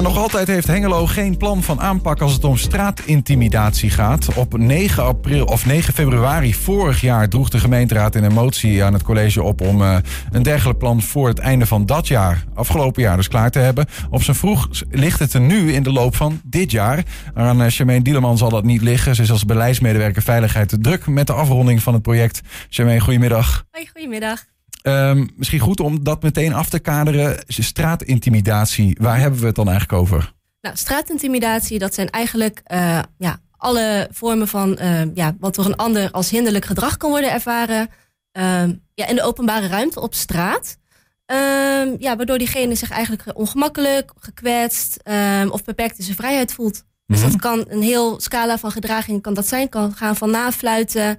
Nog 0.00 0.16
altijd 0.16 0.46
heeft 0.46 0.66
Hengelo 0.66 1.06
geen 1.06 1.36
plan 1.36 1.62
van 1.62 1.80
aanpak 1.80 2.20
als 2.20 2.32
het 2.32 2.44
om 2.44 2.56
straatintimidatie 2.56 3.90
gaat. 3.90 4.34
Op 4.34 4.58
9, 4.58 5.02
april, 5.02 5.44
of 5.44 5.66
9 5.66 5.94
februari 5.94 6.54
vorig 6.54 7.00
jaar 7.00 7.28
droeg 7.28 7.48
de 7.48 7.58
gemeenteraad 7.58 8.14
een 8.14 8.32
motie 8.32 8.84
aan 8.84 8.92
het 8.92 9.02
college 9.02 9.42
op 9.42 9.60
om 9.60 9.82
uh, 9.82 9.96
een 10.30 10.42
dergelijk 10.42 10.78
plan 10.78 11.02
voor 11.02 11.28
het 11.28 11.38
einde 11.38 11.66
van 11.66 11.86
dat 11.86 12.08
jaar, 12.08 12.44
afgelopen 12.54 13.02
jaar 13.02 13.16
dus 13.16 13.28
klaar 13.28 13.50
te 13.50 13.58
hebben. 13.58 13.86
Op 14.10 14.22
zijn 14.22 14.36
vroeg 14.36 14.68
ligt 14.90 15.18
het 15.18 15.32
er 15.32 15.40
nu 15.40 15.72
in 15.72 15.82
de 15.82 15.92
loop 15.92 16.16
van 16.16 16.40
dit 16.44 16.70
jaar. 16.70 17.02
Aan 17.34 17.70
Charmaine 17.70 18.04
Dieleman 18.04 18.38
zal 18.38 18.50
dat 18.50 18.64
niet 18.64 18.82
liggen. 18.82 19.14
Ze 19.14 19.22
is 19.22 19.30
als 19.30 19.44
beleidsmedewerker 19.44 20.22
veiligheid 20.22 20.68
te 20.68 20.78
druk 20.78 21.06
met 21.06 21.26
de 21.26 21.32
afronding 21.32 21.82
van 21.82 21.92
het 21.92 22.02
project. 22.02 22.40
Charmaine, 22.68 23.02
goedemiddag. 23.02 23.64
Hoi, 23.70 23.88
goedemiddag. 23.92 24.44
Um, 24.82 25.28
misschien 25.36 25.60
goed 25.60 25.80
om 25.80 26.04
dat 26.04 26.22
meteen 26.22 26.52
af 26.52 26.68
te 26.68 26.78
kaderen. 26.78 27.44
Straatintimidatie, 27.46 28.96
waar 29.00 29.18
hebben 29.18 29.40
we 29.40 29.46
het 29.46 29.54
dan 29.54 29.68
eigenlijk 29.68 30.00
over? 30.02 30.32
Nou, 30.60 30.76
straatintimidatie, 30.76 31.78
dat 31.78 31.94
zijn 31.94 32.10
eigenlijk 32.10 32.62
uh, 32.72 32.98
ja, 33.18 33.40
alle 33.56 34.08
vormen 34.10 34.48
van 34.48 34.78
uh, 34.80 35.14
ja, 35.14 35.36
wat 35.38 35.54
door 35.54 35.64
een 35.64 35.76
ander 35.76 36.10
als 36.10 36.30
hinderlijk 36.30 36.64
gedrag 36.64 36.96
kan 36.96 37.10
worden 37.10 37.32
ervaren. 37.32 37.88
Uh, 38.32 38.62
ja, 38.94 39.06
in 39.06 39.14
de 39.14 39.22
openbare 39.22 39.66
ruimte 39.66 40.00
op 40.00 40.14
straat. 40.14 40.78
Um, 41.26 41.96
ja, 41.98 42.16
waardoor 42.16 42.38
diegene 42.38 42.74
zich 42.74 42.90
eigenlijk 42.90 43.22
ongemakkelijk, 43.34 44.12
gekwetst 44.20 45.02
of 45.50 45.64
beperkt 45.64 45.98
in 45.98 46.04
zijn 46.04 46.16
vrijheid 46.16 46.52
voelt. 46.52 46.84
Dus 47.06 47.18
mm 47.18 47.22
-hmm. 47.22 47.30
dat 47.30 47.40
kan 47.40 47.64
een 47.68 47.82
heel 47.82 48.20
scala 48.20 48.58
van 48.58 48.70
gedraging 48.70 49.22
kan 49.22 49.34
dat 49.34 49.46
zijn. 49.46 49.68
Kan 49.68 49.94
gaan 49.94 50.16
van 50.16 50.30
nafluiten, 50.30 51.18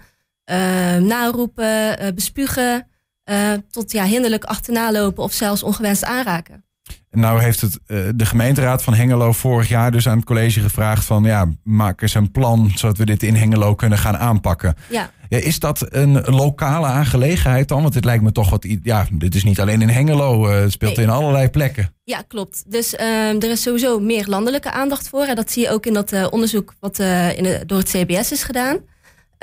naroepen, 1.00 2.16
bespugen. 2.16 2.88
Uh, 3.32 3.54
tot 3.70 3.92
ja, 3.92 4.06
hinderlijk 4.06 4.44
achterna 4.44 4.92
lopen 4.92 5.24
of 5.24 5.34
zelfs 5.34 5.64
ongewenst 5.64 6.04
aanraken. 6.04 6.64
Nou 7.12 7.42
heeft 7.42 7.62
het, 7.62 7.80
uh, 7.88 8.10
de 8.16 8.26
gemeenteraad 8.26 8.84
van 8.84 8.94
Hengelo 8.94 9.32
vorig 9.32 9.70
jaar 9.70 9.92
dus 9.92 10.08
aan 10.08 10.18
het 10.18 10.26
college 10.26 10.60
gevraagd 10.60 11.06
van 11.06 11.24
ja, 11.24 11.50
maak 11.64 12.02
eens 12.02 12.14
een 12.14 12.32
plan 12.32 12.72
zodat 12.76 12.98
we 12.98 13.06
dit 13.06 13.24
in 13.24 13.36
Hengelo 13.36 13.76
kunnen 13.76 13.98
gaan 13.98 14.18
aanpakken. 14.18 14.76
Ja. 14.90 15.12
ja 15.30 15.38
is 15.38 15.60
dat 15.60 15.86
een 15.90 16.22
lokale 16.22 16.86
aangelegenheid 16.86 17.68
dan? 17.68 17.82
Want 17.82 17.94
het 17.94 18.06
lijkt 18.06 18.24
me 18.24 18.32
toch 18.32 18.50
wat, 18.50 18.68
ja, 18.84 19.08
dit 19.12 19.36
is 19.36 19.44
niet 19.44 19.60
alleen 19.60 19.82
in 19.82 19.90
Hengelo, 19.90 20.48
uh, 20.48 20.60
het 20.60 20.72
speelt 20.72 20.96
nee. 20.96 21.06
in 21.06 21.12
allerlei 21.12 21.50
plekken. 21.50 21.94
Ja, 22.04 22.24
klopt. 22.28 22.64
Dus 22.72 22.98
er 22.98 23.50
is 23.50 23.62
sowieso 23.62 24.00
meer 24.00 24.28
landelijke 24.28 24.72
aandacht 24.72 25.10
voor. 25.10 25.24
En 25.24 25.36
dat 25.36 25.52
zie 25.52 25.64
je 25.64 25.70
ook 25.70 25.86
in 25.86 25.94
dat 25.94 26.30
onderzoek 26.30 26.74
wat 26.80 27.00
in 27.00 27.44
de, 27.44 27.64
door 27.66 27.78
het 27.78 27.90
CBS 27.90 28.32
is 28.32 28.44
gedaan. 28.44 28.80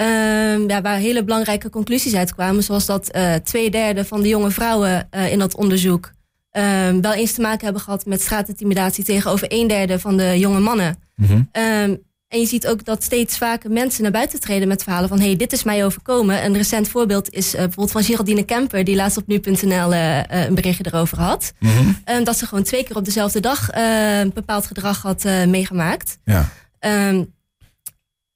Um, 0.01 0.69
ja, 0.69 0.81
waar 0.81 0.97
hele 0.97 1.25
belangrijke 1.25 1.71
conclusies 1.71 2.15
uitkwamen. 2.15 2.63
Zoals 2.63 2.87
dat 2.87 3.17
uh, 3.17 3.35
twee 3.35 3.71
derde 3.71 4.05
van 4.05 4.23
de 4.23 4.29
jonge 4.29 4.51
vrouwen 4.51 5.09
uh, 5.11 5.33
in 5.33 5.39
dat 5.39 5.55
onderzoek 5.57 6.13
um, 6.53 7.01
wel 7.01 7.13
eens 7.13 7.33
te 7.33 7.41
maken 7.41 7.65
hebben 7.65 7.83
gehad 7.83 8.07
met 8.07 8.21
straatintimidatie 8.21 9.05
tegenover 9.05 9.47
een 9.53 9.67
derde 9.67 9.99
van 9.99 10.17
de 10.17 10.39
jonge 10.39 10.61
mannen. 10.61 11.03
Mm 11.15 11.27
-hmm. 11.27 11.49
um, 11.53 12.07
en 12.29 12.41
je 12.41 12.47
ziet 12.47 12.67
ook 12.67 12.85
dat 12.85 13.03
steeds 13.03 13.39
vaker 13.39 13.71
mensen 13.71 14.03
naar 14.03 14.13
buiten 14.13 14.41
treden 14.41 14.69
met 14.69 14.83
verhalen 14.83 15.09
van 15.09 15.21
hey, 15.21 15.37
dit 15.37 15.53
is 15.53 15.63
mij 15.63 15.85
overkomen. 15.85 16.45
Een 16.45 16.57
recent 16.57 16.89
voorbeeld 16.89 17.31
is 17.31 17.47
uh, 17.47 17.53
bijvoorbeeld 17.61 17.91
van 17.91 18.03
Geraldine 18.03 18.45
Kemper, 18.45 18.85
die 18.85 18.97
laatst 18.97 19.17
op 19.17 19.27
nu.nl 19.27 19.95
een 19.95 20.55
berichtje 20.55 20.85
erover 20.87 21.19
had. 21.19 21.53
Mm 21.59 21.71
-hmm. 22.05 22.25
dat 22.25 22.39
ze 22.39 22.47
gewoon 22.47 22.65
twee 22.65 22.85
keer 22.85 22.97
op 22.97 23.05
dezelfde 23.05 23.41
dag 23.41 23.69
een 23.73 24.33
bepaald 24.35 24.67
gedrag 24.67 25.03
had 25.03 25.25
meegemaakt. 25.47 26.19
Ja. 26.25 26.49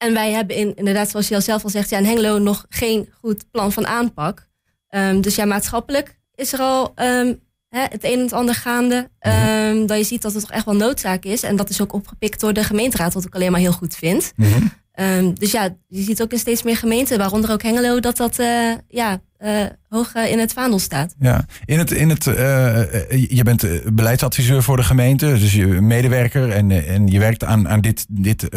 En 0.02 0.12
wij 0.12 0.32
hebben 0.32 0.56
in, 0.56 0.74
inderdaad, 0.74 1.10
zoals 1.10 1.28
je 1.28 1.34
al 1.34 1.40
zelf 1.40 1.64
al 1.64 1.70
zegt, 1.70 1.90
ja, 1.90 1.98
in 1.98 2.04
Hengelo 2.04 2.38
nog 2.38 2.66
geen 2.68 3.08
goed 3.20 3.50
plan 3.50 3.72
van 3.72 3.86
aanpak. 3.86 4.48
Um, 4.88 5.20
dus 5.20 5.34
ja, 5.34 5.44
maatschappelijk 5.44 6.18
is 6.34 6.52
er 6.52 6.58
al 6.58 6.92
um, 6.96 7.40
hè, 7.68 7.80
het 7.80 8.04
een 8.04 8.12
en 8.12 8.20
het 8.20 8.32
ander 8.32 8.54
gaande. 8.54 9.10
Um, 9.20 9.86
dat 9.86 9.98
je 9.98 10.04
ziet 10.04 10.22
dat 10.22 10.32
het 10.32 10.42
toch 10.42 10.50
echt 10.50 10.64
wel 10.64 10.76
noodzaak 10.76 11.24
is. 11.24 11.42
En 11.42 11.56
dat 11.56 11.68
is 11.68 11.80
ook 11.80 11.92
opgepikt 11.92 12.40
door 12.40 12.52
de 12.52 12.64
gemeenteraad, 12.64 13.14
wat 13.14 13.24
ik 13.24 13.34
alleen 13.34 13.50
maar 13.50 13.60
heel 13.60 13.72
goed 13.72 13.94
vind. 13.94 14.32
Mm 14.36 14.52
-hmm. 14.52 14.72
Dus 15.34 15.50
ja, 15.50 15.76
je 15.88 16.02
ziet 16.02 16.22
ook 16.22 16.32
in 16.32 16.38
steeds 16.38 16.62
meer 16.62 16.76
gemeenten, 16.76 17.18
waaronder 17.18 17.50
ook 17.50 17.62
Hengelo, 17.62 18.00
dat 18.00 18.16
dat 18.16 18.38
uh, 18.38 18.72
ja, 18.88 19.20
uh, 19.44 19.64
hoog 19.88 20.14
uh, 20.14 20.30
in 20.30 20.38
het 20.38 20.52
vaandel 20.52 20.78
staat. 20.78 21.14
Ja, 21.18 21.46
in 21.64 21.78
het, 21.78 21.90
in 21.90 22.08
het, 22.08 22.24
je 23.28 23.40
bent 23.44 23.66
beleidsadviseur 23.94 24.62
voor 24.62 24.76
de 24.76 24.82
gemeente, 24.82 25.26
dus 25.26 25.52
je 25.52 25.66
medewerker 25.66 26.50
en, 26.50 26.86
en 26.86 27.06
je 27.06 27.18
werkt 27.18 27.44
aan, 27.44 27.68
aan 27.68 27.80
dit, 27.80 28.06
dit, 28.08 28.48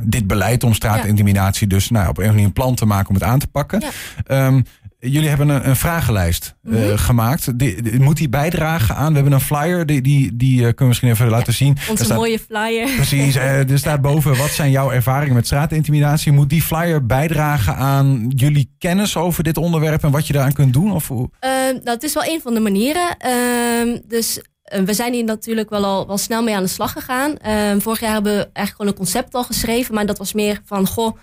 dit 0.00 0.26
beleid 0.26 0.64
om 0.64 0.74
straatintimidatie, 0.74 1.66
dus 1.66 1.90
nou, 1.90 2.08
op 2.08 2.18
een 2.18 2.26
manier 2.26 2.44
een 2.44 2.52
plan 2.52 2.74
te 2.74 2.86
maken 2.86 3.08
om 3.08 3.14
het 3.14 3.24
aan 3.24 3.38
te 3.38 3.46
pakken. 3.46 3.82
Ja. 4.26 4.46
Um, 4.46 4.64
Jullie 5.10 5.28
hebben 5.28 5.48
een, 5.48 5.68
een 5.68 5.76
vragenlijst 5.76 6.54
uh, 6.62 6.72
mm 6.72 6.82
-hmm. 6.82 6.96
gemaakt. 6.98 7.58
Die, 7.58 7.82
die, 7.82 8.00
moet 8.00 8.16
die 8.16 8.28
bijdragen 8.28 8.96
aan? 8.96 9.08
We 9.08 9.14
hebben 9.14 9.32
een 9.32 9.40
flyer, 9.40 9.86
die, 9.86 10.00
die, 10.00 10.36
die 10.36 10.54
uh, 10.54 10.60
kunnen 10.60 10.76
we 10.76 10.84
misschien 10.84 11.10
even 11.10 11.28
laten 11.28 11.52
zien. 11.52 11.76
Onze 11.90 12.04
staat, 12.04 12.16
mooie 12.16 12.38
flyer. 12.38 12.88
Precies, 12.96 13.36
uh, 13.36 13.70
er 13.70 13.78
staat 13.78 14.00
boven 14.00 14.36
wat 14.36 14.50
zijn 14.50 14.70
jouw 14.70 14.90
ervaringen 14.90 15.34
met 15.34 15.46
straatintimidatie. 15.46 16.32
Moet 16.32 16.50
die 16.50 16.62
flyer 16.62 17.06
bijdragen 17.06 17.76
aan 17.76 18.26
jullie 18.28 18.74
kennis 18.78 19.16
over 19.16 19.42
dit 19.42 19.56
onderwerp 19.56 20.02
en 20.02 20.10
wat 20.10 20.26
je 20.26 20.32
daaraan 20.32 20.52
kunt 20.52 20.72
doen? 20.72 20.92
Of 20.92 21.08
hoe? 21.08 21.30
nou, 21.40 21.80
het 21.84 22.02
is 22.02 22.14
wel 22.14 22.24
een 22.24 22.40
van 22.40 22.54
de 22.54 22.60
manieren. 22.60 23.16
Ehm, 23.18 23.98
dus 24.08 24.40
we 24.84 24.94
zijn 24.94 25.12
hier 25.12 25.24
natuurlijk 25.24 25.70
wel 25.70 25.84
al 25.84 26.06
wel 26.06 26.18
snel 26.18 26.42
mee 26.42 26.56
aan 26.56 26.62
de 26.62 26.68
slag 26.68 26.92
gegaan. 26.92 27.36
Ehm, 27.36 27.80
vorig 27.80 28.00
jaar 28.00 28.12
hebben 28.12 28.32
we 28.32 28.50
eigenlijk 28.52 28.76
gewoon 28.76 28.90
een 28.90 28.98
concept 28.98 29.34
al 29.34 29.44
geschreven, 29.44 29.94
maar 29.94 30.06
dat 30.06 30.18
was 30.18 30.32
meer 30.32 30.60
van 30.64 30.86
goh. 30.86 31.16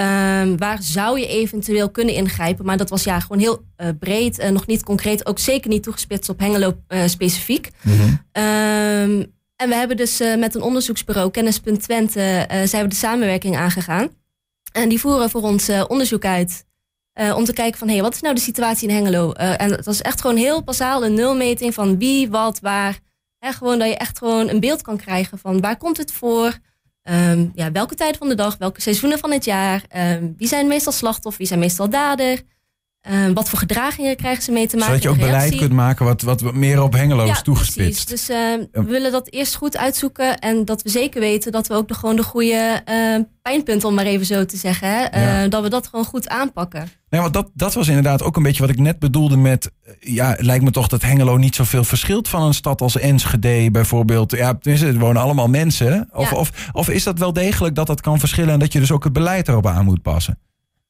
Um, 0.00 0.58
waar 0.58 0.82
zou 0.82 1.20
je 1.20 1.26
eventueel 1.26 1.90
kunnen 1.90 2.14
ingrijpen? 2.14 2.64
Maar 2.64 2.76
dat 2.76 2.90
was 2.90 3.04
ja 3.04 3.20
gewoon 3.20 3.38
heel 3.38 3.64
uh, 3.76 3.88
breed 3.98 4.38
en 4.38 4.52
nog 4.52 4.66
niet 4.66 4.82
concreet. 4.82 5.26
Ook 5.26 5.38
zeker 5.38 5.70
niet 5.70 5.82
toegespitst 5.82 6.28
op 6.28 6.38
Hengelo 6.38 6.76
uh, 6.88 7.06
specifiek. 7.06 7.70
Mm 7.82 7.92
-hmm. 7.92 8.08
um, 8.42 9.32
en 9.56 9.68
we 9.68 9.74
hebben 9.74 9.96
dus 9.96 10.18
met 10.38 10.54
een 10.54 10.62
onderzoeksbureau, 10.62 11.30
Kennis.Twente, 11.30 11.80
Twente, 11.80 12.46
zijn 12.64 12.82
we 12.82 12.88
de 12.88 12.94
samenwerking 12.94 13.56
aangegaan. 13.56 14.08
En 14.72 14.88
die 14.88 15.00
voeren 15.00 15.30
voor 15.30 15.42
ons 15.42 15.68
onderzoek 15.86 16.24
uit. 16.24 16.64
om 17.36 17.44
te 17.44 17.52
kijken 17.52 17.78
van, 17.78 17.88
hé, 17.88 17.94
hey, 17.94 18.02
wat 18.02 18.14
is 18.14 18.20
nou 18.20 18.34
de 18.34 18.40
situatie 18.40 18.88
in 18.88 18.94
Hengelo? 18.94 19.32
en 19.32 19.70
het 19.70 19.84
was 19.84 20.02
echt 20.02 20.20
gewoon 20.20 20.36
heel 20.36 20.62
basaal 20.62 21.04
een 21.04 21.14
nulmeting 21.14 21.74
van 21.74 21.98
wie, 21.98 22.30
wat, 22.30 22.60
waar. 22.60 22.98
Hè, 23.38 23.52
gewoon 23.52 23.78
dat 23.78 23.88
je 23.88 23.96
echt 23.96 24.18
gewoon 24.18 24.48
een 24.48 24.60
beeld 24.60 24.82
kan 24.82 24.96
krijgen 24.96 25.38
van 25.38 25.60
waar 25.60 25.76
komt 25.76 25.96
het 25.96 26.12
voor? 26.12 26.58
Um, 27.10 27.52
ja, 27.54 27.72
welke 27.72 27.94
tijd 27.94 28.16
van 28.16 28.28
de 28.28 28.34
dag, 28.34 28.56
welke 28.56 28.80
seizoenen 28.80 29.18
van 29.18 29.30
het 29.30 29.44
jaar, 29.44 29.84
um, 29.96 30.34
wie 30.36 30.48
zijn 30.48 30.66
meestal 30.66 30.92
slachtoffer, 30.92 31.38
wie 31.38 31.46
zijn 31.46 31.60
meestal 31.60 31.88
dader, 31.88 32.42
um, 33.10 33.34
wat 33.34 33.48
voor 33.48 33.58
gedragingen 33.58 34.16
krijgen 34.16 34.42
ze 34.42 34.52
mee 34.52 34.66
te 34.66 34.76
maken. 34.76 35.00
Zodat 35.00 35.02
je 35.02 35.08
ook 35.08 35.26
beleid 35.30 35.56
kunt 35.56 35.72
maken 35.72 36.04
wat, 36.04 36.20
wat 36.20 36.54
meer 36.54 36.82
op 36.82 36.92
Hengelo 36.92 37.26
ja, 37.26 37.34
toegespitst. 37.34 38.06
Precies. 38.06 38.26
Dus 38.26 38.36
we 38.72 38.84
willen 38.84 39.12
dat 39.12 39.30
eerst 39.30 39.54
goed 39.54 39.76
uitzoeken 39.76 40.38
en 40.38 40.64
dat 40.64 40.82
we 40.82 40.88
zeker 40.88 41.20
weten 41.20 41.52
dat 41.52 41.66
we 41.66 41.74
ook 41.74 41.88
de, 41.88 41.94
gewoon 41.94 42.16
de 42.16 42.22
goede 42.22 42.82
pijnpunten, 43.42 43.88
om 43.88 43.94
maar 43.94 44.04
even 44.04 44.26
zo 44.26 44.44
te 44.44 44.56
zeggen, 44.56 44.88
hè, 44.88 45.20
ja. 45.20 45.48
dat 45.48 45.62
we 45.62 45.68
dat 45.68 45.86
gewoon 45.86 46.04
goed 46.04 46.28
aanpakken. 46.28 46.88
Nee, 47.08 47.20
want 47.20 47.34
dat, 47.34 47.50
dat 47.54 47.74
was 47.74 47.88
inderdaad 47.88 48.22
ook 48.22 48.36
een 48.36 48.42
beetje 48.42 48.62
wat 48.62 48.70
ik 48.70 48.78
net 48.78 48.98
bedoelde 48.98 49.36
met... 49.36 49.70
Ja, 50.00 50.30
het 50.30 50.42
lijkt 50.42 50.64
me 50.64 50.70
toch 50.70 50.88
dat 50.88 51.02
Hengelo 51.02 51.36
niet 51.36 51.54
zoveel 51.54 51.84
verschilt 51.84 52.28
van 52.28 52.42
een 52.42 52.54
stad 52.54 52.80
als 52.80 52.98
Enschede 52.98 53.70
bijvoorbeeld. 53.70 54.30
Ja, 54.30 54.54
tenminste, 54.54 54.88
er 54.88 54.98
wonen 54.98 55.22
allemaal 55.22 55.48
mensen. 55.48 56.08
Of, 56.12 56.30
Ja. 56.30 56.36
of, 56.36 56.68
of 56.72 56.88
is 56.88 57.02
dat 57.04 57.18
wel 57.18 57.32
degelijk 57.32 57.74
dat 57.74 57.86
dat 57.86 58.00
kan 58.00 58.18
verschillen... 58.18 58.52
en 58.52 58.58
dat 58.58 58.72
je 58.72 58.80
dus 58.80 58.92
ook 58.92 59.04
het 59.04 59.12
beleid 59.12 59.48
erop 59.48 59.66
aan 59.66 59.84
moet 59.84 60.02
passen? 60.02 60.38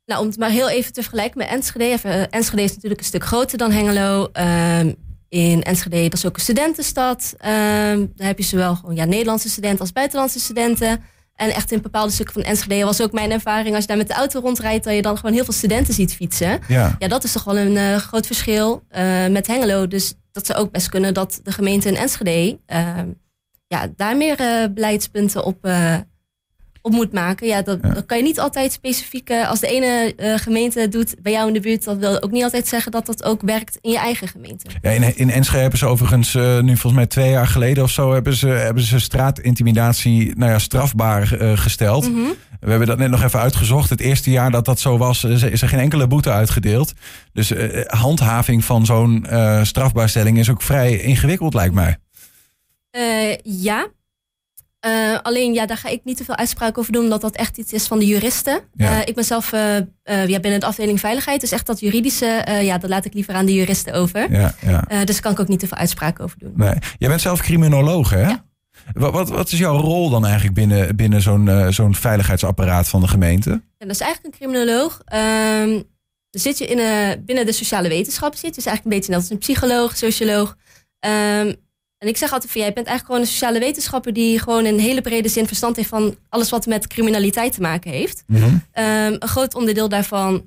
Nou, 0.07 0.21
om 0.21 0.27
het 0.27 0.39
maar 0.39 0.51
heel 0.51 0.69
even 0.69 0.93
te 0.93 1.01
vergelijken 1.01 1.39
met 1.39 1.49
Enschede. 1.49 1.85
Even, 1.85 2.11
uh, 2.11 2.23
Enschede 2.31 2.63
is 2.63 2.75
natuurlijk 2.75 3.01
een 3.01 3.07
stuk 3.07 3.25
groter 3.25 3.59
dan 3.59 3.73
Hengelo. 3.73 4.29
Um, 4.33 4.95
in 5.29 5.63
Enschede, 5.63 6.03
dat 6.03 6.13
is 6.13 6.27
ook 6.27 6.35
een 6.35 6.43
studentenstad. 6.43 7.35
Um, 7.39 8.13
daar 8.17 8.27
heb 8.27 8.39
je 8.39 8.45
zowel 8.45 8.75
gewoon, 8.75 8.95
ja, 8.95 9.05
Nederlandse 9.05 9.49
studenten 9.49 9.81
als 9.81 9.93
buitenlandse 9.93 10.41
studenten. 10.41 11.03
En 11.35 11.51
echt 11.51 11.73
in 11.73 11.83
bepaalde 11.83 12.13
stukken 12.13 12.35
van 12.35 12.43
Enschede 12.43 12.85
was 12.85 13.03
ook 13.03 13.13
mijn 13.13 13.31
ervaring... 13.31 13.75
als 13.75 13.81
je 13.81 13.89
daar 13.89 13.97
met 13.97 14.09
de 14.09 14.15
auto 14.15 14.41
rondrijdt... 14.41 14.85
dat 14.85 14.95
je 14.95 15.03
dan 15.03 15.17
gewoon 15.17 15.35
heel 15.35 15.45
veel 15.45 15.53
studenten 15.53 15.95
ziet 15.95 16.15
fietsen. 16.15 16.61
Ja, 16.69 16.97
Ja, 16.99 17.09
dat 17.09 17.25
is 17.25 17.33
toch 17.33 17.45
wel 17.45 17.59
een 17.59 17.77
uh, 17.77 17.97
groot 17.97 18.27
verschil 18.27 18.83
uh, 18.97 19.27
met 19.27 19.47
Hengelo. 19.47 19.87
Dus 19.87 20.15
dat 20.33 20.47
zou 20.47 20.59
ook 20.59 20.71
best 20.71 20.89
kunnen 20.89 21.15
dat 21.15 21.41
de 21.43 21.53
gemeente 21.53 21.89
in 21.89 21.97
Enschede... 21.97 22.59
Uh, 22.73 22.99
ja, 23.67 23.89
daar 23.97 24.17
meer 24.17 24.37
beleidspunten 24.75 25.45
op, 25.45 25.69
op 26.85 26.93
moet 26.93 27.13
maken. 27.13 27.47
Ja, 27.47 27.63
dat, 27.63 27.79
Ja. 27.83 27.89
dat 27.95 28.07
kan 28.07 28.17
je 28.17 28.23
niet 28.23 28.41
altijd 28.41 28.73
specifiek... 28.73 29.31
uh, 29.31 29.49
als 29.49 29.61
de 29.61 29.67
ene 29.67 30.15
uh, 30.17 30.35
gemeente 30.39 30.89
doet 30.89 31.15
bij 31.23 31.33
jou 31.33 31.47
in 31.49 31.53
de 31.53 31.61
buurt... 31.61 31.85
dat 31.85 31.97
wil 31.97 32.23
ook 32.23 32.31
niet 32.31 32.43
altijd 32.43 32.69
zeggen 32.69 32.93
dat 32.93 33.07
dat 33.07 33.25
ook 33.25 33.43
werkt 33.43 33.79
in 33.81 33.91
je 33.91 33.99
eigen 33.99 34.29
gemeente. 34.29 34.67
ja 34.83 34.91
in, 34.91 35.17
in 35.17 35.31
Enschede 35.31 35.61
hebben 35.61 35.79
ze 35.79 35.87
overigens 35.87 36.35
uh, 36.35 36.61
nu 36.61 36.71
volgens 36.71 36.93
mij 36.93 37.07
twee 37.07 37.31
jaar 37.31 37.47
geleden 37.47 37.85
of 37.85 37.91
zo... 37.91 38.13
hebben 38.13 38.35
ze, 38.35 38.47
hebben 38.49 38.83
ze 38.83 38.99
straatintimidatie 38.99 40.37
nou 40.37 40.51
ja, 40.51 40.59
strafbaar 40.59 41.43
uh, 41.43 41.59
gesteld. 41.59 42.09
Mm 42.09 42.15
-hmm. 42.15 42.35
We 42.61 42.71
hebben 42.71 42.89
dat 42.89 42.99
net 42.99 43.11
nog 43.11 43.23
even 43.23 43.41
uitgezocht. 43.41 43.91
Het 43.91 44.01
eerste 44.01 44.31
jaar 44.31 44.51
dat 44.51 44.65
dat 44.65 44.81
zo 44.81 44.99
was, 44.99 45.25
is 45.25 45.63
er 45.63 45.69
geen 45.69 45.81
enkele 45.81 46.07
boete 46.07 46.31
uitgedeeld. 46.31 46.93
Dus 47.33 47.53
handhaving 47.87 48.65
van 48.65 48.87
zo'n 48.87 49.27
strafbaarstelling 49.63 50.39
is 50.39 50.51
ook 50.51 50.63
vrij 50.63 50.99
ingewikkeld, 50.99 51.55
lijkt 51.55 51.75
mij. 51.75 51.99
Ja. 53.43 53.89
Uh, 54.87 55.19
alleen, 55.23 55.55
ja, 55.55 55.67
daar 55.67 55.77
ga 55.77 55.89
ik 55.89 56.01
niet 56.05 56.17
te 56.17 56.25
veel 56.25 56.37
uitspraak 56.37 56.79
over 56.79 56.93
doen, 56.93 57.03
omdat 57.03 57.21
dat 57.21 57.37
echt 57.37 57.59
iets 57.59 57.73
is 57.73 57.87
van 57.87 57.99
de 57.99 58.07
juristen. 58.07 58.61
Ja. 58.75 58.91
Uh, 58.91 59.01
ik 59.07 59.15
ben 59.15 59.25
zelf 59.25 59.51
ja, 59.51 60.41
binnen 60.41 60.61
de 60.61 60.67
afdeling 60.67 61.01
veiligheid, 61.01 61.41
dus 61.41 61.51
echt 61.51 61.67
dat 61.67 61.81
juridische, 61.81 62.45
ja, 62.63 62.79
dat 62.79 62.91
laat 62.91 63.05
ik 63.05 63.15
liever 63.15 63.35
aan 63.35 63.47
de 63.47 63.55
juristen 63.55 63.93
over. 63.93 64.33
Ja, 64.33 64.55
ja. 64.61 65.05
dus 65.05 65.21
kan 65.21 65.33
ik 65.33 65.41
ook 65.41 65.49
niet 65.49 65.61
te 65.61 65.69
veel 65.69 65.77
uitspraak 65.77 66.21
over 66.21 66.39
doen. 66.39 66.53
Nee. 66.57 66.75
Jij 66.99 67.09
bent 67.09 67.21
zelf 67.21 67.41
criminoloog, 67.41 68.11
hè? 68.11 68.21
Ja. 68.21 68.45
Wat, 68.93 69.13
wat, 69.13 69.29
wat 69.29 69.53
is 69.53 69.59
jouw 69.59 69.77
rol 69.77 70.11
dan 70.11 70.25
eigenlijk 70.25 70.55
binnen, 70.55 70.97
binnen 70.97 71.23
zo'n 71.23 71.67
zo'n 71.69 71.95
veiligheidsapparaat 71.95 72.89
van 72.89 73.01
de 73.01 73.09
gemeente? 73.09 73.63
Dat 73.79 73.91
is 73.91 74.01
eigenlijk 74.01 74.35
een 74.35 74.41
criminoloog. 74.41 75.03
Um, 75.63 75.83
zit 76.31 76.59
je 76.59 76.67
in 76.67 77.25
binnen 77.25 77.47
de 77.47 77.53
sociale 77.53 77.89
wetenschap 77.89 78.35
zit. 78.35 78.55
Dus 78.55 78.67
eigenlijk 78.67 78.85
een 78.85 79.01
beetje 79.01 79.11
net 79.11 79.21
als 79.21 79.31
een 79.31 79.39
psycholoog, 79.39 79.97
socioloog. 79.97 80.57
Um, 81.41 81.63
en 82.05 82.11
ik 82.11 82.17
zeg 82.17 82.33
altijd 82.33 82.53
van 82.53 82.61
jij 82.61 82.73
bent 82.73 82.87
eigenlijk 82.87 83.07
gewoon 83.07 83.21
een 83.21 83.39
sociale 83.39 83.59
wetenschapper 83.59 84.13
die 84.13 84.39
gewoon 84.39 84.67
in 84.67 84.75
een 84.75 84.81
hele 84.81 85.01
brede 85.01 85.29
zin 85.29 85.47
verstand 85.47 85.77
heeft 85.77 85.89
van 85.89 86.17
alles 86.29 86.51
wat 86.51 86.67
met 86.67 86.87
criminaliteit 86.87 87.53
te 87.53 87.61
maken 87.61 87.91
heeft. 87.91 88.25
Mm 88.27 88.37
-hmm. 88.37 88.53
um, 88.53 89.17
een 89.19 89.29
groot 89.29 89.55
onderdeel 89.55 89.89
daarvan 89.89 90.47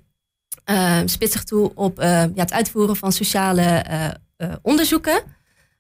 uh, 0.70 1.00
spitst 1.06 1.34
zich 1.34 1.44
toe 1.44 1.72
op 1.76 2.00
uh, 2.00 2.06
ja, 2.06 2.42
het 2.42 2.54
uitvoeren 2.54 2.96
van 2.96 3.12
sociale 3.12 3.86
uh, 4.38 4.54
onderzoeken. 4.62 5.22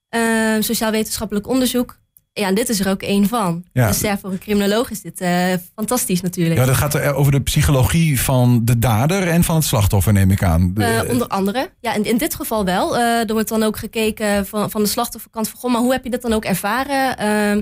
Ehm, 0.09 0.61
sociaal-wetenschappelijk 0.61 1.47
onderzoek. 1.47 1.99
Ja, 2.37 2.47
en 2.47 2.55
dit 2.55 2.69
is 2.69 2.79
er 2.79 2.89
ook 2.89 3.01
één 3.01 3.27
van. 3.27 3.63
Ja. 3.73 3.87
Dus 3.87 3.99
ja, 3.99 4.17
voor 4.17 4.31
een 4.31 4.39
criminoloog 4.39 4.91
is 4.91 5.01
dit 5.01 5.21
uh, 5.21 5.53
fantastisch 5.75 6.21
natuurlijk. 6.21 6.59
Ja, 6.59 6.65
dat 6.65 6.75
gaat 6.75 6.93
er 6.93 7.13
over 7.13 7.31
de 7.31 7.41
psychologie 7.41 8.21
van 8.21 8.65
de 8.65 8.79
dader 8.79 9.27
en 9.27 9.43
van 9.43 9.55
het 9.55 9.65
slachtoffer, 9.65 10.13
neem 10.13 10.31
ik 10.31 10.43
aan. 10.43 10.73
Uh, 10.75 11.01
onder 11.09 11.27
andere. 11.27 11.71
Ja, 11.79 11.93
in, 11.93 12.03
in 12.03 12.17
dit 12.17 12.35
geval 12.35 12.65
wel. 12.65 12.97
Uh, 12.97 13.19
er 13.29 13.33
wordt 13.33 13.49
dan 13.49 13.63
ook 13.63 13.77
gekeken 13.77 14.47
van, 14.47 14.71
van 14.71 14.81
de 14.81 14.87
slachtofferkant 14.87 15.49
van... 15.49 15.59
Goh, 15.59 15.71
maar 15.71 15.81
hoe 15.81 15.91
heb 15.91 16.03
je 16.03 16.09
dat 16.09 16.21
dan 16.21 16.33
ook 16.33 16.45
ervaren? 16.45 17.17
Ehm, 17.17 17.61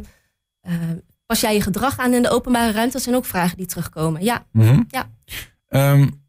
pas 1.25 1.39
jij 1.39 1.53
je 1.53 1.61
gedrag 1.61 1.97
aan 1.97 2.13
in 2.13 2.21
de 2.21 2.29
openbare 2.29 2.71
ruimte? 2.71 2.93
Dat 2.93 3.01
zijn 3.01 3.15
ook 3.15 3.25
vragen 3.25 3.57
die 3.57 3.65
terugkomen. 3.65 4.23
Ja. 4.23 4.45
Mm 4.51 4.67
-hmm. 4.67 4.85
ja. 4.87 5.09
Um, 5.91 6.01
is 6.01 6.24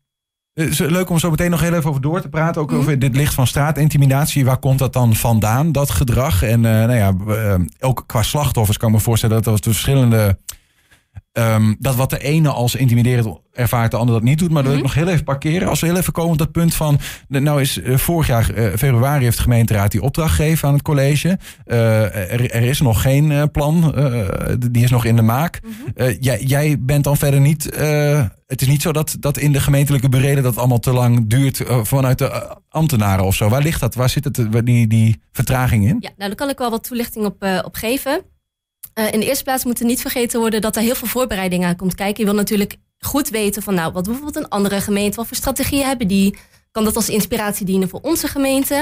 leuk 0.77 1.11
om 1.11 1.19
zo 1.19 1.31
meteen 1.31 1.51
nog 1.51 1.61
heel 1.61 1.75
even 1.75 1.91
over 1.91 2.01
door 2.01 2.21
te 2.21 2.29
praten. 2.29 2.63
Ook 2.63 2.71
mm. 2.71 2.79
over 2.79 2.99
dit 2.99 3.17
licht 3.17 3.35
van 3.35 3.47
straatintimidatie. 3.47 4.45
Waar 4.45 4.59
komt 4.59 4.79
dat 4.79 4.93
dan 4.93 5.15
vandaan, 5.15 5.73
dat 5.73 5.91
gedrag? 5.91 6.43
En 6.43 6.65
uh, 6.65 6.71
nou 6.71 6.93
ja, 6.95 7.15
uh, 7.29 7.55
ook 7.81 8.05
qua 8.07 8.23
slachtoffers 8.23 8.77
kan 8.77 8.89
ik 8.89 8.95
me 8.95 9.01
voorstellen 9.01 9.43
dat 9.43 9.65
er 9.65 9.73
verschillende... 9.73 10.39
Um, 11.39 11.77
dat 11.79 11.95
wat 11.95 12.11
de 12.11 12.19
ene 12.19 12.49
als 12.49 12.75
intimiderend 12.75 13.39
ervaart, 13.53 13.91
de 13.91 13.97
ander 13.97 14.15
dat 14.15 14.25
niet 14.25 14.39
doet. 14.39 14.51
Maar 14.51 14.63
dat 14.63 14.71
wil 14.71 14.81
ik 14.81 14.87
nog 14.87 14.95
heel 14.95 15.09
even 15.09 15.25
parkeren. 15.25 15.69
Als 15.69 15.81
we 15.81 15.87
heel 15.87 15.97
even 15.97 16.13
komen 16.13 16.33
op 16.33 16.39
dat 16.39 16.53
punt 16.53 16.75
van... 16.75 16.99
Nou 17.29 17.61
is 17.61 17.79
uh, 17.79 17.97
vorig 17.97 18.27
jaar 18.27 18.45
februari 18.77 19.25
heeft 19.25 19.37
de 19.37 19.43
gemeenteraad 19.43 19.91
die 19.91 20.03
opdracht 20.03 20.35
gegeven 20.35 20.69
aan 20.69 20.75
het 20.75 20.83
college. 20.83 21.39
Er, 21.65 22.51
er, 22.51 22.63
is 22.63 22.81
nog 22.81 23.03
geen 23.03 23.51
plan. 23.51 23.95
die 24.71 24.85
is 24.85 24.91
nog 24.91 25.05
in 25.05 25.17
de 25.17 25.23
maak. 25.23 25.61
Mm 25.63 25.73
-hmm. 25.95 26.17
jij, 26.21 26.43
jij, 26.43 26.77
bent 26.81 27.05
dan 27.05 27.17
verder 27.17 27.41
niet... 27.41 27.65
het 28.47 28.61
is 28.61 28.69
niet 28.69 28.83
zo 28.83 28.93
dat, 28.93 29.17
dat 29.21 29.39
in 29.39 29.53
de 29.53 29.61
gemeentelijke 29.61 30.09
bereden 30.09 30.43
dat 30.43 30.57
allemaal 30.57 30.79
te 30.79 30.93
lang 30.93 31.29
duurt 31.29 31.63
vanuit 31.83 32.19
de 32.19 32.57
ambtenaren 32.69 33.25
of 33.25 33.35
zo. 33.35 33.49
Waar 33.49 33.63
ligt 33.63 33.81
dat? 33.81 33.95
Waar 33.95 34.11
zit 34.11 34.25
het, 34.25 34.49
die, 34.65 34.87
die 34.87 35.21
vertraging 35.33 35.89
in? 35.89 35.97
Ja, 36.01 36.11
nou 36.17 36.29
daar 36.29 36.35
kan 36.35 36.49
ik 36.49 36.59
wel 36.59 36.71
wat 36.71 36.85
toelichting 36.85 37.25
op, 37.25 37.63
op 37.65 37.75
geven. 37.75 38.23
Uh, 38.99 39.13
in 39.13 39.21
de 39.21 39.27
eerste 39.27 39.45
plaats 39.45 39.65
moet 39.65 39.81
er 39.81 39.87
niet 39.87 40.01
vergeten 40.01 40.41
worden 40.41 40.61
dat 40.61 40.77
er 40.77 40.83
heel 40.83 40.95
veel 40.95 41.09
voorbereiding 41.09 41.65
aan 41.65 41.77
komt 41.77 41.95
kijken. 41.95 42.25
Je 42.25 42.31
wil 42.31 42.39
natuurlijk 42.39 42.77
goed 42.99 43.29
weten 43.29 43.63
van 43.63 43.75
nou, 43.75 43.93
wat 43.93 44.05
bijvoorbeeld 44.05 44.37
een 44.37 44.49
andere 44.49 44.81
gemeente, 44.81 45.17
wat 45.17 45.27
voor 45.27 45.37
strategieën 45.37 45.87
hebben 45.87 46.09
die? 46.09 46.39
Kan 46.71 46.85
dat 46.85 46.97
als 46.97 47.09
inspiratie 47.09 47.67
dienen 47.67 47.89
voor 47.89 48.01
onze 48.03 48.29
gemeente? 48.29 48.75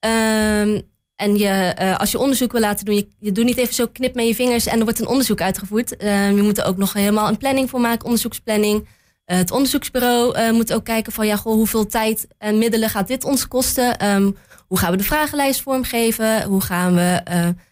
Um, 0.00 0.82
en 1.16 1.36
je, 1.36 1.76
uh, 1.80 1.96
als 1.96 2.10
je 2.10 2.18
onderzoek 2.18 2.52
wil 2.52 2.60
laten 2.60 2.84
doen, 2.84 2.94
je, 2.94 3.08
je 3.18 3.32
doet 3.32 3.44
niet 3.44 3.56
even 3.56 3.74
zo 3.74 3.86
knip 3.86 4.14
met 4.14 4.26
je 4.26 4.34
vingers 4.34 4.66
en 4.66 4.78
er 4.78 4.84
wordt 4.84 4.98
een 4.98 5.06
onderzoek 5.06 5.40
uitgevoerd. 5.40 6.02
Uh, 6.02 6.30
je 6.36 6.42
moet 6.42 6.58
er 6.58 6.64
ook 6.64 6.76
nog 6.76 6.92
helemaal 6.92 7.28
een 7.28 7.36
planning 7.36 7.70
voor 7.70 7.80
maken, 7.80 8.04
onderzoeksplanning. 8.04 8.80
Uh, 9.26 9.36
het 9.36 9.50
onderzoeksbureau 9.50 10.52
moet 10.52 10.72
ook 10.72 10.84
kijken 10.84 11.12
van 11.12 11.26
ja, 11.26 11.36
goh, 11.36 11.52
hoeveel 11.52 11.86
tijd 11.86 12.26
en 12.38 12.58
middelen 12.58 12.90
gaat 12.90 13.08
dit 13.08 13.24
ons 13.24 13.48
kosten? 13.48 14.10
Um, 14.10 14.36
hoe 14.66 14.78
gaan 14.78 14.90
we 14.90 14.96
de 14.96 15.04
vragenlijst 15.04 15.60
vormgeven? 15.60 16.42
Hoe 16.42 16.60
gaan 16.60 16.94
we 16.94 17.22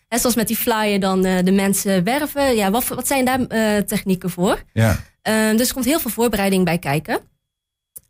en 0.09 0.19
zoals 0.19 0.37
met 0.37 0.47
die 0.47 0.57
flyer 0.57 1.01
dan 1.01 1.27
uh, 1.27 1.39
de 1.45 1.53
mensen 1.53 2.05
werven. 2.05 2.57
Ja, 2.57 2.71
wat, 2.71 2.89
wat 2.89 3.07
zijn 3.07 3.25
daar 3.25 3.41
uh, 3.41 3.79
technieken 3.83 4.31
voor? 4.31 4.63
Ja. 4.73 4.99
Uh, 5.29 5.57
dus 5.57 5.69
er 5.69 5.75
komt 5.75 5.85
heel 5.85 6.01
veel 6.01 6.11
voorbereiding 6.11 6.65
bij 6.65 6.79
kijken. 6.79 7.19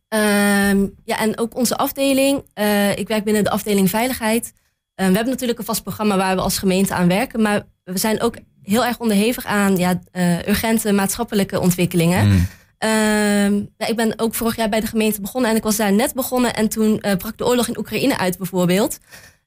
Ehm, 0.08 0.86
ja, 1.04 1.18
en 1.18 1.38
ook 1.38 1.56
onze 1.56 1.76
afdeling. 1.76 2.38
ik 2.96 3.08
werk 3.08 3.24
binnen 3.24 3.44
de 3.44 3.50
afdeling 3.50 3.90
veiligheid. 3.90 4.52
Ehm, 4.94 5.08
we 5.08 5.14
hebben 5.14 5.32
natuurlijk 5.32 5.58
een 5.58 5.64
vast 5.64 5.82
programma 5.82 6.16
waar 6.16 6.36
we 6.36 6.42
als 6.42 6.58
gemeente 6.58 6.94
aan 6.94 7.08
werken. 7.08 7.42
Maar 7.42 7.62
we 7.84 7.98
zijn 7.98 8.22
ook 8.22 8.36
heel 8.62 8.84
erg 8.84 8.98
onderhevig 8.98 9.46
aan 9.46 9.76
ja, 9.76 10.00
urgente 10.46 10.92
maatschappelijke 10.92 11.60
ontwikkelingen. 11.60 12.26
Mm. 12.26 12.46
Ja, 13.76 13.86
ik 13.86 13.96
ben 13.96 14.18
ook 14.18 14.34
vorig 14.34 14.56
jaar 14.56 14.68
bij 14.68 14.80
de 14.80 14.86
gemeente 14.86 15.20
begonnen 15.20 15.50
en 15.50 15.56
ik 15.56 15.62
was 15.62 15.76
daar 15.76 15.92
net 15.92 16.14
begonnen. 16.14 16.54
En 16.54 16.68
toen 16.68 17.00
brak 17.18 17.38
de 17.38 17.46
oorlog 17.46 17.68
in 17.68 17.78
Oekraïne 17.78 18.18
uit 18.18 18.38
bijvoorbeeld. 18.38 18.98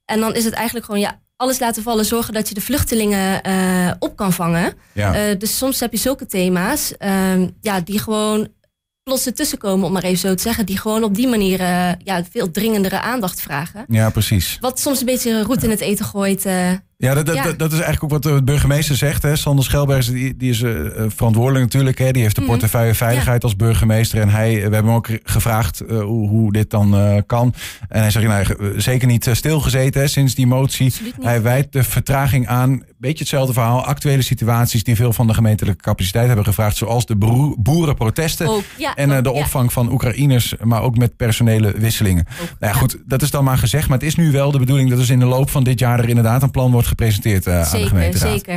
En 0.09 0.19
dan 0.19 0.35
is 0.35 0.45
het 0.45 0.53
eigenlijk 0.53 0.85
gewoon, 0.85 1.01
ja, 1.01 1.19
alles 1.35 1.59
laten 1.59 1.83
vallen, 1.83 2.05
zorgen 2.05 2.33
dat 2.33 2.47
je 2.47 2.53
de 2.53 2.61
vluchtelingen 2.61 3.47
uh, 3.47 3.91
op 3.99 4.15
kan 4.15 4.33
vangen. 4.33 4.73
Ja. 4.93 5.29
Uh, 5.29 5.39
dus 5.39 5.57
soms 5.57 5.79
heb 5.79 5.91
je 5.91 5.97
zulke 5.97 6.25
thema's 6.25 6.93
uh, 6.99 7.47
ja, 7.61 7.81
die 7.81 7.99
gewoon 7.99 8.47
plots 9.03 9.25
ertussen 9.25 9.57
komen, 9.57 9.85
om 9.85 9.93
maar 9.93 10.03
even 10.03 10.17
zo 10.17 10.35
te 10.35 10.41
zeggen. 10.41 10.65
Die 10.65 10.77
gewoon 10.77 11.03
op 11.03 11.15
die 11.15 11.27
manier 11.27 11.59
uh, 11.59 11.91
ja, 12.03 12.23
veel 12.31 12.51
dringendere 12.51 12.99
aandacht 12.99 13.41
vragen. 13.41 13.85
Ja, 13.87 14.09
precies. 14.09 14.57
Wat 14.61 14.79
soms 14.79 14.99
een 14.99 15.05
beetje 15.05 15.43
roet 15.43 15.63
in 15.63 15.69
het 15.69 15.81
eten 15.81 16.05
gooit. 16.05 16.45
Ja, 17.01 17.13
dat, 17.13 17.25
dat, 17.25 17.35
ja. 17.35 17.43
dat, 17.43 17.71
is 17.71 17.79
eigenlijk 17.79 18.03
ook 18.03 18.23
wat 18.23 18.23
de 18.23 18.43
burgemeester 18.43 18.95
zegt. 18.95 19.23
Hè. 19.23 19.35
Sander 19.35 19.65
Schelbergs 19.65 20.07
die, 20.07 20.37
die 20.37 20.49
is 20.49 20.61
uh, 20.61 20.89
verantwoordelijk 21.07 21.63
natuurlijk. 21.63 21.97
Hè. 21.97 22.11
Die 22.11 22.21
heeft 22.21 22.35
de 22.35 22.41
portefeuille 22.41 22.93
veiligheid 22.93 23.41
ja. 23.41 23.47
als 23.47 23.55
burgemeester. 23.55 24.21
En 24.21 24.29
hij, 24.29 24.53
we 24.53 24.59
hebben 24.59 24.85
hem 24.85 24.89
ook 24.89 25.09
gevraagd 25.23 25.83
uh, 25.87 26.01
hoe, 26.01 26.29
hoe 26.29 26.51
dit 26.51 26.69
dan 26.69 26.95
uh, 26.95 27.17
kan. 27.25 27.53
En 27.89 28.01
hij 28.01 28.11
zegt, 28.11 28.27
nou, 28.27 28.45
zeker 28.81 29.07
niet 29.07 29.29
stilgezeten 29.31 30.01
hè, 30.01 30.07
sinds 30.07 30.35
die 30.35 30.47
motie. 30.47 30.93
Hij 31.19 31.41
wijt 31.41 31.71
de 31.71 31.83
vertraging 31.83 32.47
aan. 32.47 32.83
Beetje 32.97 33.19
hetzelfde 33.19 33.53
verhaal. 33.53 33.85
Actuele 33.85 34.21
situaties 34.21 34.83
die 34.83 34.95
veel 34.95 35.13
van 35.13 35.27
de 35.27 35.33
gemeentelijke 35.33 35.83
capaciteit 35.83 36.27
hebben 36.27 36.45
gevraagd. 36.45 36.77
Zoals 36.77 37.05
de 37.05 37.15
boerenprotesten. 37.57 38.61
Ja, 38.77 38.95
en 38.95 39.23
de 39.23 39.31
opvang 39.31 39.73
van 39.73 39.91
Oekraïners. 39.91 40.53
Maar 40.63 40.81
ook 40.81 40.97
met 40.97 41.15
personele 41.15 41.71
wisselingen. 41.77 42.25
Ook, 42.41 42.49
nou 42.59 42.75
goed, 42.75 42.97
dat 43.05 43.21
is 43.21 43.31
dan 43.31 43.43
maar 43.43 43.57
gezegd. 43.57 43.87
Maar 43.87 43.97
het 43.97 44.07
is 44.07 44.15
nu 44.15 44.31
wel 44.31 44.51
de 44.51 44.59
bedoeling 44.59 44.89
dat 44.89 44.97
dus 44.97 45.09
in 45.09 45.19
de 45.19 45.25
loop 45.25 45.49
van 45.49 45.63
dit 45.63 45.79
jaar 45.79 45.99
er 45.99 46.09
inderdaad 46.09 46.43
een 46.43 46.51
plan 46.51 46.71
wordt 46.71 46.87
gepresenteerd 46.89 47.47
uh, 47.47 47.63
zeker, 47.63 47.75
aan 47.75 47.81
de 47.81 47.87
gemeenteraad. 47.87 48.31
Zeker, 48.31 48.53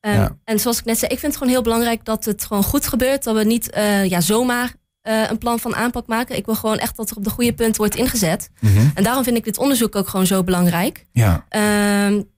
um, 0.00 0.12
ja. 0.12 0.36
En 0.44 0.58
zoals 0.58 0.78
ik 0.78 0.84
net 0.84 0.98
zei, 0.98 1.12
ik 1.12 1.18
vind 1.18 1.32
het 1.32 1.40
gewoon 1.42 1.52
heel 1.52 1.62
belangrijk 1.62 2.04
dat 2.04 2.24
het 2.24 2.44
gewoon 2.44 2.62
goed 2.62 2.86
gebeurt. 2.86 3.24
Dat 3.24 3.36
we 3.36 3.44
niet 3.44 3.76
uh, 3.76 4.04
ja, 4.04 4.20
zomaar 4.20 4.74
uh, 5.08 5.30
een 5.30 5.38
plan 5.38 5.58
van 5.58 5.74
aanpak 5.74 6.06
maken. 6.06 6.36
Ik 6.36 6.46
wil 6.46 6.54
gewoon 6.54 6.78
echt 6.78 6.96
dat 6.96 7.10
er 7.10 7.16
op 7.16 7.24
de 7.24 7.30
goede 7.30 7.52
punten 7.52 7.76
wordt 7.76 7.96
ingezet. 7.96 8.50
Mm 8.60 8.76
-hmm. 8.76 8.90
En 8.94 9.04
daarom 9.04 9.24
vind 9.24 9.36
ik 9.36 9.44
dit 9.44 9.58
onderzoek 9.58 9.96
ook 9.96 10.08
gewoon 10.08 10.26
zo 10.26 10.44
belangrijk. 10.44 11.06
Ja. 11.12 11.46
Um, 12.06 12.30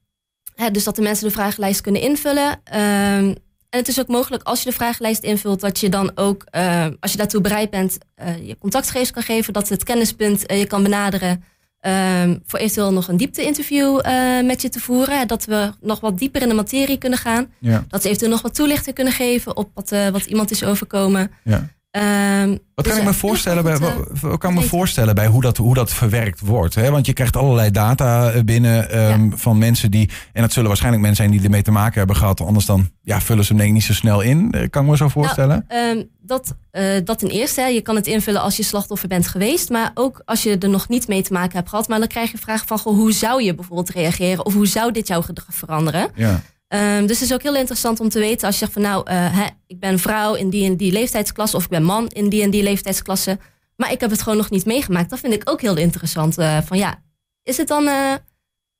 hè, 0.54 0.70
dus 0.70 0.84
dat 0.84 0.96
de 0.96 1.02
mensen 1.02 1.26
de 1.26 1.32
vragenlijst 1.32 1.80
kunnen 1.80 2.02
invullen. 2.02 2.50
Um, 2.74 3.34
en 3.70 3.78
het 3.78 3.88
is 3.88 4.00
ook 4.00 4.08
mogelijk 4.08 4.42
als 4.42 4.62
je 4.62 4.68
de 4.68 4.74
vragenlijst 4.74 5.22
invult, 5.22 5.60
dat 5.60 5.80
je 5.80 5.88
dan 5.88 6.12
ook, 6.14 6.46
uh, 6.56 6.86
als 7.00 7.12
je 7.12 7.18
daartoe 7.18 7.40
bereid 7.40 7.70
bent, 7.70 7.98
uh, 8.22 8.46
je 8.46 8.58
contactgegevens 8.58 9.10
kan 9.10 9.22
geven, 9.22 9.52
dat 9.52 9.68
het 9.68 9.84
kennispunt 9.84 10.50
uh, 10.50 10.58
je 10.58 10.66
kan 10.66 10.82
benaderen. 10.82 11.44
Um, 11.88 12.42
voor 12.46 12.58
eventueel 12.58 12.92
nog 12.92 13.08
een 13.08 13.16
diepte-interview 13.16 14.00
uh, 14.06 14.42
met 14.42 14.62
je 14.62 14.68
te 14.68 14.80
voeren. 14.80 15.28
Dat 15.28 15.44
we 15.44 15.72
nog 15.80 16.00
wat 16.00 16.18
dieper 16.18 16.42
in 16.42 16.48
de 16.48 16.54
materie 16.54 16.98
kunnen 16.98 17.18
gaan. 17.18 17.52
Ja. 17.58 17.84
Dat 17.88 18.00
ze 18.02 18.06
eventueel 18.06 18.32
nog 18.32 18.42
wat 18.42 18.54
toelichting 18.54 18.94
kunnen 18.94 19.12
geven 19.12 19.56
op 19.56 19.70
wat, 19.74 19.92
uh, 19.92 20.08
wat 20.08 20.24
iemand 20.24 20.50
is 20.50 20.64
overkomen. 20.64 21.30
Ja. 21.44 21.68
Um, 21.98 22.58
wat 22.74 22.86
kan 22.86 22.94
dus, 22.94 22.96
ik 22.96 23.08
me 23.08 23.14
voorstellen 23.14 23.62
bij, 23.62 23.78
wat 24.20 24.38
kan 24.38 24.54
me 24.54 24.62
voorstellen 24.62 25.14
bij 25.14 25.26
hoe 25.26 25.42
dat, 25.42 25.56
hoe 25.56 25.74
dat 25.74 25.92
verwerkt 25.92 26.40
wordt? 26.40 26.74
Hè? 26.74 26.90
Want 26.90 27.06
je 27.06 27.12
krijgt 27.12 27.36
allerlei 27.36 27.70
data 27.70 28.42
binnen 28.44 28.98
um, 29.10 29.30
ja. 29.30 29.36
van 29.36 29.58
mensen 29.58 29.90
die. 29.90 30.10
En 30.32 30.42
dat 30.42 30.52
zullen 30.52 30.68
waarschijnlijk 30.68 31.04
mensen 31.04 31.24
zijn 31.24 31.36
die 31.36 31.46
ermee 31.46 31.62
te 31.62 31.70
maken 31.70 31.98
hebben 31.98 32.16
gehad. 32.16 32.40
Anders 32.40 32.66
dan 32.66 32.90
ja, 33.02 33.20
vullen 33.20 33.44
ze 33.44 33.48
hem 33.48 33.58
denk 33.58 33.68
ik 33.68 33.76
niet 33.76 33.84
zo 33.84 33.92
snel 33.92 34.20
in. 34.20 34.50
Kan 34.70 34.82
ik 34.84 34.90
me 34.90 34.96
zo 34.96 35.08
voorstellen? 35.08 35.64
Nou, 35.68 35.98
um, 35.98 36.08
dat, 36.20 36.54
uh, 36.72 36.82
dat 37.04 37.18
ten 37.18 37.28
eerste. 37.28 37.62
Je 37.62 37.80
kan 37.80 37.96
het 37.96 38.06
invullen 38.06 38.40
als 38.40 38.56
je 38.56 38.62
slachtoffer 38.62 39.08
bent 39.08 39.28
geweest. 39.28 39.68
Maar 39.68 39.90
ook 39.94 40.22
als 40.24 40.42
je 40.42 40.58
er 40.58 40.68
nog 40.68 40.88
niet 40.88 41.08
mee 41.08 41.22
te 41.22 41.32
maken 41.32 41.56
hebt 41.56 41.68
gehad. 41.68 41.88
Maar 41.88 41.98
dan 41.98 42.08
krijg 42.08 42.30
je 42.30 42.38
vragen 42.38 42.66
van 42.66 42.78
goh, 42.78 42.94
hoe 42.94 43.12
zou 43.12 43.42
je 43.42 43.54
bijvoorbeeld 43.54 43.90
reageren? 43.90 44.46
Of 44.46 44.54
hoe 44.54 44.66
zou 44.66 44.92
dit 44.92 45.08
jouw 45.08 45.22
gedrag 45.22 45.54
veranderen? 45.54 46.08
Ja. 46.14 46.40
Um, 46.74 47.06
dus 47.06 47.20
het 47.20 47.28
is 47.28 47.34
ook 47.34 47.42
heel 47.42 47.56
interessant 47.56 48.00
om 48.00 48.08
te 48.08 48.18
weten 48.18 48.46
als 48.46 48.58
je 48.58 48.64
zegt 48.64 48.72
van 48.72 48.82
nou, 48.82 49.10
uh, 49.10 49.36
hè, 49.38 49.46
ik 49.66 49.80
ben 49.80 49.98
vrouw 49.98 50.34
in 50.34 50.50
die 50.50 50.66
en 50.66 50.76
die 50.76 50.92
leeftijdsklasse 50.92 51.56
of 51.56 51.64
ik 51.64 51.68
ben 51.68 51.82
man 51.82 52.08
in 52.08 52.28
die 52.28 52.42
en 52.42 52.50
die 52.50 52.62
leeftijdsklasse, 52.62 53.38
maar 53.76 53.92
ik 53.92 54.00
heb 54.00 54.10
het 54.10 54.22
gewoon 54.22 54.38
nog 54.38 54.50
niet 54.50 54.64
meegemaakt. 54.64 55.10
Dat 55.10 55.18
vind 55.18 55.32
ik 55.32 55.50
ook 55.50 55.60
heel 55.60 55.76
interessant. 55.76 56.38
Uh, 56.38 56.60
van 56.62 56.78
ja, 56.78 57.02
is 57.42 57.56
het 57.56 57.68
dan, 57.68 57.84
uh, 57.84 58.14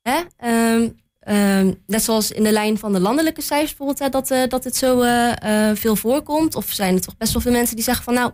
hè, 0.02 0.21
um, 0.75 1.00
um, 1.28 1.83
net 1.87 2.02
zoals 2.02 2.30
in 2.30 2.42
de 2.42 2.52
lijn 2.52 2.78
van 2.78 2.92
de 2.92 3.00
landelijke 3.00 3.42
cijfers 3.42 3.76
bijvoorbeeld, 3.76 3.99
hè, 3.99 4.09
dat, 4.09 4.50
dat 4.50 4.64
het 4.64 4.76
zo 4.76 5.02
veel 5.75 5.97
voorkomt? 5.97 6.54
Of 6.54 6.71
zijn 6.73 6.95
er 6.95 7.00
toch 7.00 7.16
best 7.16 7.33
wel 7.33 7.42
veel 7.42 7.52
mensen 7.52 7.76
die 7.76 7.85
zeggen 7.85 8.04
van 8.04 8.14
nou, 8.14 8.33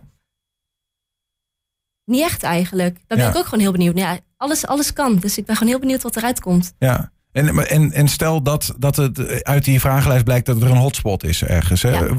niet 2.05 2.21
echt 2.21 2.43
eigenlijk. 2.43 2.95
Daar 2.95 3.17
ben 3.17 3.27
Ja. 3.27 3.29
ik 3.29 3.37
ook 3.37 3.45
gewoon 3.45 3.59
heel 3.59 3.71
benieuwd. 3.71 3.97
Ja, 3.97 4.19
alles, 4.37 4.65
alles 4.65 4.93
kan. 4.93 5.15
Dus 5.15 5.37
ik 5.37 5.45
ben 5.45 5.55
gewoon 5.55 5.71
heel 5.71 5.81
benieuwd 5.81 6.01
wat 6.01 6.15
eruit 6.15 6.39
komt. 6.39 6.73
Ja. 6.79 7.13
En, 7.35 7.67
en, 7.67 7.91
en 7.91 8.07
stel 8.07 8.41
dat, 8.41 8.73
dat 8.77 8.95
het 8.95 9.43
uit 9.43 9.65
die 9.65 9.79
vragenlijst 9.79 10.23
blijkt 10.23 10.45
dat 10.45 10.61
er 10.61 10.69
een 10.69 10.77
hotspot 10.77 11.23
is 11.23 11.43
ergens. 11.43 11.81
Hè? 11.81 11.89
Ja. 11.91 12.13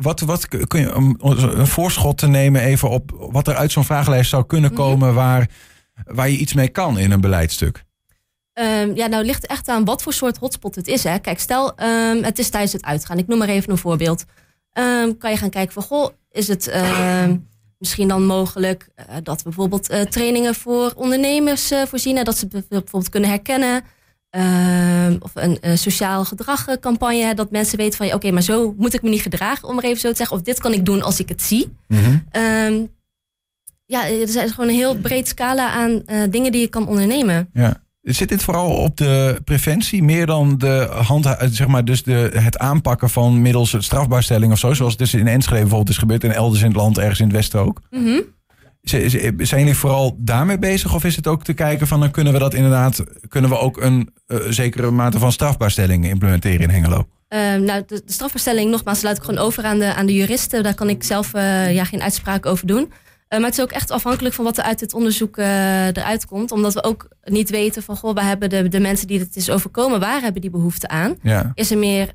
Wat, 0.00 0.20
wat 0.20 0.48
kun 0.48 0.80
je 0.80 0.90
een, 0.90 1.16
een 1.60 1.66
voorschot 1.66 2.18
te 2.18 2.26
nemen 2.26 2.60
even 2.60 2.90
op 2.90 3.10
wat 3.32 3.48
er 3.48 3.54
uit 3.54 3.72
zo'n 3.72 3.84
vragenlijst 3.84 4.30
zou 4.30 4.44
kunnen 4.46 4.70
Mhm. 4.72 4.80
komen 4.80 5.14
waar, 5.14 5.48
waar 6.04 6.28
je 6.30 6.36
iets 6.36 6.54
mee 6.54 6.68
kan 6.68 6.98
in 6.98 7.10
een 7.10 7.20
beleidstuk? 7.20 7.84
Ehm, 8.52 8.94
ja, 8.94 9.06
nou 9.06 9.24
ligt 9.24 9.46
echt 9.46 9.68
aan 9.68 9.84
wat 9.84 10.02
voor 10.02 10.12
soort 10.12 10.36
hotspot 10.36 10.74
het 10.74 10.88
is. 10.88 11.04
Hè. 11.04 11.18
Kijk, 11.18 11.38
stel 11.40 11.76
ehm, 11.76 12.22
het 12.22 12.38
is 12.38 12.48
tijdens 12.50 12.72
het 12.72 12.84
uitgaan. 12.84 13.18
Ik 13.18 13.26
noem 13.26 13.38
maar 13.38 13.48
even 13.48 13.70
een 13.70 13.78
voorbeeld. 13.78 14.24
Ehm, 14.72 15.12
kan 15.18 15.30
je 15.30 15.36
gaan 15.36 15.50
kijken 15.50 15.72
van, 15.72 15.82
goh, 15.82 16.08
is 16.30 16.48
het 16.48 16.72
misschien 17.78 18.08
dan 18.08 18.26
mogelijk 18.26 18.88
eh, 18.94 19.04
dat 19.22 19.36
we 19.36 19.42
bijvoorbeeld 19.42 19.88
eh, 19.88 20.00
trainingen 20.00 20.54
voor 20.54 20.92
ondernemers 20.96 21.70
eh, 21.70 21.82
voorzien. 21.86 22.16
hè, 22.16 22.22
Dat 22.22 22.38
ze 22.38 22.46
bijv- 22.46 22.68
bijvoorbeeld 22.68 23.08
kunnen 23.08 23.30
herkennen. 23.30 23.82
Ehm, 24.34 25.16
of 25.20 25.30
een 25.34 25.60
eh, 25.60 25.76
sociaal 25.76 26.24
gedragcampagne. 26.24 27.34
Dat 27.34 27.50
mensen 27.50 27.78
weten 27.78 27.96
van, 27.96 28.06
ja, 28.06 28.14
oké, 28.14 28.30
maar 28.30 28.42
zo 28.42 28.74
moet 28.78 28.94
ik 28.94 29.02
me 29.02 29.08
niet 29.08 29.22
gedragen, 29.22 29.68
om 29.68 29.74
maar 29.74 29.84
even 29.84 30.00
zo 30.00 30.10
te 30.10 30.16
zeggen. 30.16 30.36
Of 30.36 30.42
dit 30.42 30.60
kan 30.60 30.72
ik 30.72 30.84
doen 30.84 31.02
als 31.02 31.20
ik 31.20 31.28
het 31.28 31.42
zie. 31.42 31.76
Mhm. 31.88 32.18
Ehm, 32.30 32.74
ja, 33.86 34.06
er 34.06 34.20
is 34.20 34.36
gewoon 34.50 34.68
een 34.68 34.74
heel 34.74 34.96
breed 34.96 35.28
scala 35.28 35.70
aan 35.70 36.02
eh, 36.06 36.22
dingen 36.30 36.52
die 36.52 36.60
je 36.60 36.68
kan 36.68 36.88
ondernemen. 36.88 37.48
Ja. 37.52 37.82
Zit 38.02 38.28
dit 38.28 38.42
vooral 38.42 38.70
op 38.70 38.96
de 38.96 39.40
preventie 39.44 40.02
meer 40.02 40.26
dan 40.26 40.58
de 40.58 40.88
hand, 40.90 41.36
zeg 41.50 41.66
maar, 41.66 41.84
dus 41.84 42.02
de, 42.02 42.30
het 42.32 42.58
aanpakken 42.58 43.10
van 43.10 43.42
middels 43.42 43.76
strafbaarstelling 43.78 44.52
of 44.52 44.58
zo, 44.58 44.74
zoals 44.74 44.92
het 44.92 45.00
dus 45.00 45.14
in 45.14 45.26
Enschede 45.26 45.60
bijvoorbeeld 45.60 45.88
is 45.90 45.98
gebeurd 45.98 46.24
en 46.24 46.34
elders 46.34 46.62
in 46.62 46.68
het 46.68 46.76
land, 46.76 46.98
ergens 46.98 47.20
in 47.20 47.26
het 47.26 47.34
westen 47.34 47.60
ook? 47.60 47.80
Mhm. 47.90 48.20
Zijn 48.84 49.60
jullie 49.60 49.74
vooral 49.74 50.16
daarmee 50.18 50.58
bezig 50.58 50.94
of 50.94 51.04
is 51.04 51.16
het 51.16 51.26
ook 51.26 51.44
te 51.44 51.52
kijken 51.52 51.86
van 51.86 52.00
dan 52.00 52.10
kunnen 52.10 52.32
we 52.32 52.38
dat 52.38 52.54
inderdaad, 52.54 53.04
kunnen 53.28 53.50
we 53.50 53.58
ook 53.58 53.82
een 53.82 54.10
eh, 54.26 54.38
zekere 54.48 54.90
mate 54.90 55.18
van 55.18 55.32
strafbaarstelling 55.32 56.08
implementeren 56.08 56.60
in 56.60 56.70
Hengelo? 56.70 57.06
Ehm, 57.28 57.62
nou, 57.62 57.82
de, 57.86 58.02
de 58.04 58.12
strafverstelling, 58.12 58.70
nogmaals, 58.70 59.02
laat 59.02 59.16
ik 59.16 59.22
gewoon 59.22 59.44
over 59.44 59.64
aan 59.64 59.78
de, 59.78 59.94
aan 59.94 60.06
de 60.06 60.14
juristen. 60.14 60.62
Daar 60.62 60.74
kan 60.74 60.88
ik 60.88 61.02
zelf 61.02 61.34
eh, 61.34 61.74
ja, 61.74 61.84
geen 61.84 62.02
uitspraak 62.02 62.46
over 62.46 62.66
doen. 62.66 62.92
Eh, 63.28 63.38
maar 63.38 63.48
het 63.48 63.58
is 63.58 63.64
ook 63.64 63.72
echt 63.72 63.90
afhankelijk 63.90 64.34
van 64.34 64.44
wat 64.44 64.58
er 64.58 64.64
uit 64.64 64.80
het 64.80 64.94
onderzoek 64.94 65.36
eruit 65.36 66.26
komt. 66.26 66.52
Omdat 66.52 66.74
we 66.74 66.84
ook 66.84 67.08
niet 67.24 67.50
weten 67.50 67.82
van, 67.82 67.96
goh, 67.96 68.14
waar 68.14 68.26
hebben 68.26 68.50
de, 68.50 68.68
de 68.68 68.80
mensen 68.80 69.06
die 69.06 69.18
het 69.18 69.36
is 69.36 69.50
overkomen, 69.50 70.00
waar 70.00 70.20
hebben 70.20 70.40
die 70.40 70.50
behoefte 70.50 70.88
aan? 70.88 71.16
Ja. 71.22 71.52
Is 71.54 71.70
er 71.70 71.78
meer 71.78 72.12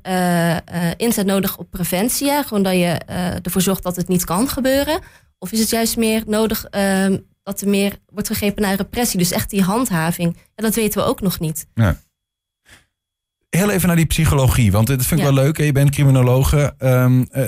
inzet 0.96 1.26
nodig 1.26 1.58
op 1.58 1.70
preventie? 1.70 2.30
hè? 2.30 2.42
Gewoon 2.42 2.62
dat 2.62 2.72
je 2.72 3.00
ervoor 3.42 3.62
zorgt 3.62 3.82
dat 3.82 3.96
het 3.96 4.08
niet 4.08 4.24
kan 4.24 4.48
gebeuren? 4.48 5.00
Of 5.42 5.52
is 5.52 5.60
het 5.60 5.70
juist 5.70 5.96
meer 5.96 6.22
nodig 6.26 6.64
ehm, 6.64 7.18
dat 7.42 7.60
er 7.60 7.68
meer 7.68 7.98
wordt 8.06 8.28
gegrepen 8.28 8.62
naar 8.62 8.76
repressie? 8.76 9.18
Dus 9.18 9.30
echt 9.30 9.50
die 9.50 9.62
handhaving. 9.62 10.36
Ja, 10.36 10.62
dat 10.62 10.74
weten 10.74 11.00
we 11.00 11.06
ook 11.08 11.20
nog 11.20 11.40
niet. 11.40 11.66
Heel 13.50 13.70
even 13.70 13.86
naar 13.86 13.96
die 13.96 14.06
psychologie, 14.06 14.72
want 14.72 14.86
dat 14.86 15.04
vind 15.06 15.20
ik 15.20 15.26
Ja. 15.26 15.32
wel 15.34 15.42
leuk. 15.44 15.58
hè. 15.58 15.64
Je 15.64 15.72
bent 15.72 15.90
criminologe. 15.90 16.74
Ehm, 16.78 17.24
eh, 17.30 17.42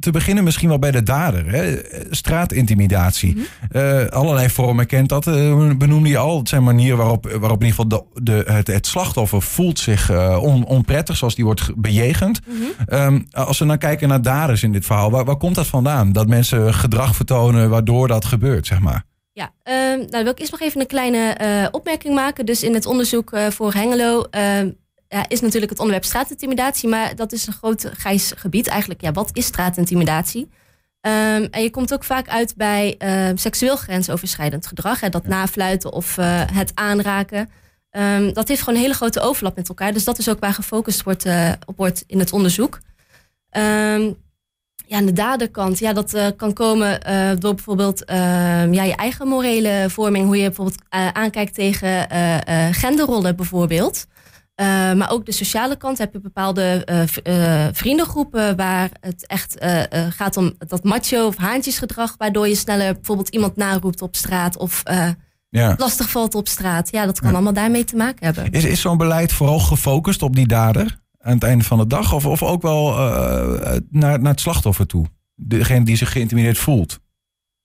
te 0.00 0.10
beginnen 0.10 0.44
misschien 0.44 0.68
wel 0.68 0.78
bij 0.78 0.90
de 0.90 1.02
dader. 1.02 1.50
Hè? 1.50 1.76
Straatintimidatie. 2.10 3.36
Mhm. 3.36 3.44
Eh, 3.78 4.06
allerlei 4.06 4.50
vormen 4.50 4.86
kent 4.86 5.08
dat. 5.08 5.26
eh, 5.26 5.70
benoemde 5.76 6.08
je 6.08 6.18
al. 6.18 6.38
Het 6.38 6.48
zijn 6.48 6.62
manieren 6.62 6.96
waarop, 6.96 7.24
waarop 7.40 7.60
in 7.62 7.66
ieder 7.66 7.84
geval 7.84 7.88
de, 8.14 8.22
de, 8.22 8.52
het, 8.52 8.66
het 8.66 8.86
slachtoffer 8.86 9.42
voelt 9.42 9.78
zich 9.78 10.10
on, 10.40 10.64
onprettig, 10.64 11.16
zoals 11.16 11.34
die 11.34 11.44
wordt 11.44 11.60
ge- 11.60 11.74
bejegend. 11.76 12.40
Mhm. 12.46 12.56
Ehm, 12.86 13.20
als 13.30 13.58
we 13.58 13.64
nou 13.64 13.78
kijken 13.78 14.08
naar 14.08 14.22
daders 14.22 14.62
in 14.62 14.72
dit 14.72 14.86
verhaal, 14.86 15.10
waar, 15.10 15.24
waar 15.24 15.36
komt 15.36 15.54
dat 15.54 15.66
vandaan? 15.66 16.12
Dat 16.12 16.28
mensen 16.28 16.74
gedrag 16.74 17.16
vertonen 17.16 17.70
waardoor 17.70 18.08
dat 18.08 18.24
gebeurt, 18.24 18.66
zeg 18.66 18.80
maar. 18.80 19.04
Ja, 19.32 19.52
ehm, 19.62 19.76
nou 19.98 20.06
dan 20.10 20.22
wil 20.22 20.32
ik 20.32 20.38
eerst 20.38 20.52
nog 20.52 20.60
even 20.60 20.80
een 20.80 20.86
kleine 20.86 21.68
opmerking 21.70 22.14
maken. 22.14 22.46
Dus 22.46 22.62
in 22.62 22.74
het 22.74 22.86
onderzoek 22.86 23.38
voor 23.50 23.72
Hengelo 23.72 24.24
ja, 25.08 25.28
is 25.28 25.40
natuurlijk 25.40 25.70
het 25.70 25.80
onderwerp 25.80 26.06
straatintimidatie, 26.06 26.88
maar 26.88 27.16
dat 27.16 27.32
is 27.32 27.46
een 27.46 27.52
groot 27.52 27.90
grijs 27.92 28.32
gebied 28.36 28.66
eigenlijk. 28.66 29.00
Ja, 29.00 29.12
wat 29.12 29.30
is 29.32 29.46
straatintimidatie? 29.46 30.48
Ehm, 31.00 31.46
en 31.50 31.62
je 31.62 31.70
komt 31.70 31.92
ook 31.92 32.04
vaak 32.04 32.28
uit 32.28 32.56
bij 32.56 32.94
ehm, 32.98 33.36
seksueel 33.36 33.76
grensoverschrijdend 33.76 34.66
gedrag, 34.66 35.00
hè, 35.00 35.08
dat 35.08 35.26
nafluiten 35.26 35.92
of 35.92 36.18
eh, 36.18 36.42
het 36.52 36.72
aanraken. 36.74 37.50
Ehm, 37.90 38.32
dat 38.32 38.48
heeft 38.48 38.60
gewoon 38.60 38.74
een 38.74 38.84
hele 38.84 38.94
grote 38.94 39.20
overlap 39.20 39.56
met 39.56 39.68
elkaar. 39.68 39.92
Dus 39.92 40.04
dat 40.04 40.18
is 40.18 40.28
ook 40.28 40.40
waar 40.40 40.52
gefocust 40.52 41.02
wordt, 41.02 41.24
eh, 41.24 41.52
op 41.66 41.76
wordt 41.76 42.04
in 42.06 42.18
het 42.18 42.32
onderzoek. 42.32 42.80
Ja, 44.86 44.96
aan 44.96 45.06
de 45.06 45.12
daderkant, 45.12 45.78
ja, 45.78 45.92
dat 45.92 46.14
eh, 46.14 46.26
kan 46.36 46.52
komen 46.52 47.00
door 47.40 47.54
bijvoorbeeld 47.54 48.02
ja, 48.06 48.82
je 48.82 48.96
eigen 48.96 49.28
morele 49.28 49.86
vorming, 49.88 50.26
hoe 50.26 50.36
je 50.36 50.46
bijvoorbeeld 50.46 50.82
aankijkt 51.12 51.54
tegen 51.54 52.08
genderrollen 52.74 53.36
bijvoorbeeld. 53.36 54.06
Eh, 54.58 54.66
maar 54.92 55.10
ook 55.10 55.26
de 55.26 55.32
sociale 55.32 55.76
kant 55.76 55.98
heb 55.98 56.12
je 56.12 56.20
bepaalde 56.20 56.84
eh, 56.84 57.02
eh, 57.66 57.68
vriendengroepen 57.72 58.56
waar 58.56 58.90
het 59.00 59.26
echt 59.26 59.56
gaat 60.08 60.36
om 60.36 60.54
dat 60.58 60.84
macho 60.84 61.26
of 61.26 61.36
haantjesgedrag, 61.36 62.14
waardoor 62.16 62.48
je 62.48 62.54
sneller 62.54 62.94
bijvoorbeeld 62.94 63.28
iemand 63.28 63.56
naroept 63.56 64.02
op 64.02 64.16
straat 64.16 64.56
of 64.56 64.82
Ja. 65.50 65.74
lastig 65.76 66.10
valt 66.10 66.34
op 66.34 66.48
straat. 66.48 66.90
Ja, 66.90 67.06
dat 67.06 67.18
kan 67.20 67.28
Ja. 67.28 67.34
allemaal 67.34 67.52
daarmee 67.52 67.84
te 67.84 67.96
maken 67.96 68.24
hebben. 68.24 68.50
Is, 68.50 68.64
is 68.64 68.80
zo'n 68.80 68.96
beleid 68.96 69.32
vooral 69.32 69.58
gefocust 69.58 70.22
op 70.22 70.36
die 70.36 70.46
dader 70.46 70.98
aan 71.20 71.34
het 71.34 71.42
einde 71.44 71.64
van 71.64 71.78
de 71.78 71.86
dag? 71.86 72.12
Of, 72.12 72.26
of 72.26 72.42
ook 72.42 72.62
wel 72.62 72.94
naar, 73.90 74.20
naar 74.20 74.30
het 74.32 74.40
slachtoffer 74.40 74.86
toe? 74.86 75.06
Degene 75.34 75.84
die 75.84 75.96
zich 75.96 76.12
geïntimideerd 76.12 76.58
voelt? 76.58 76.98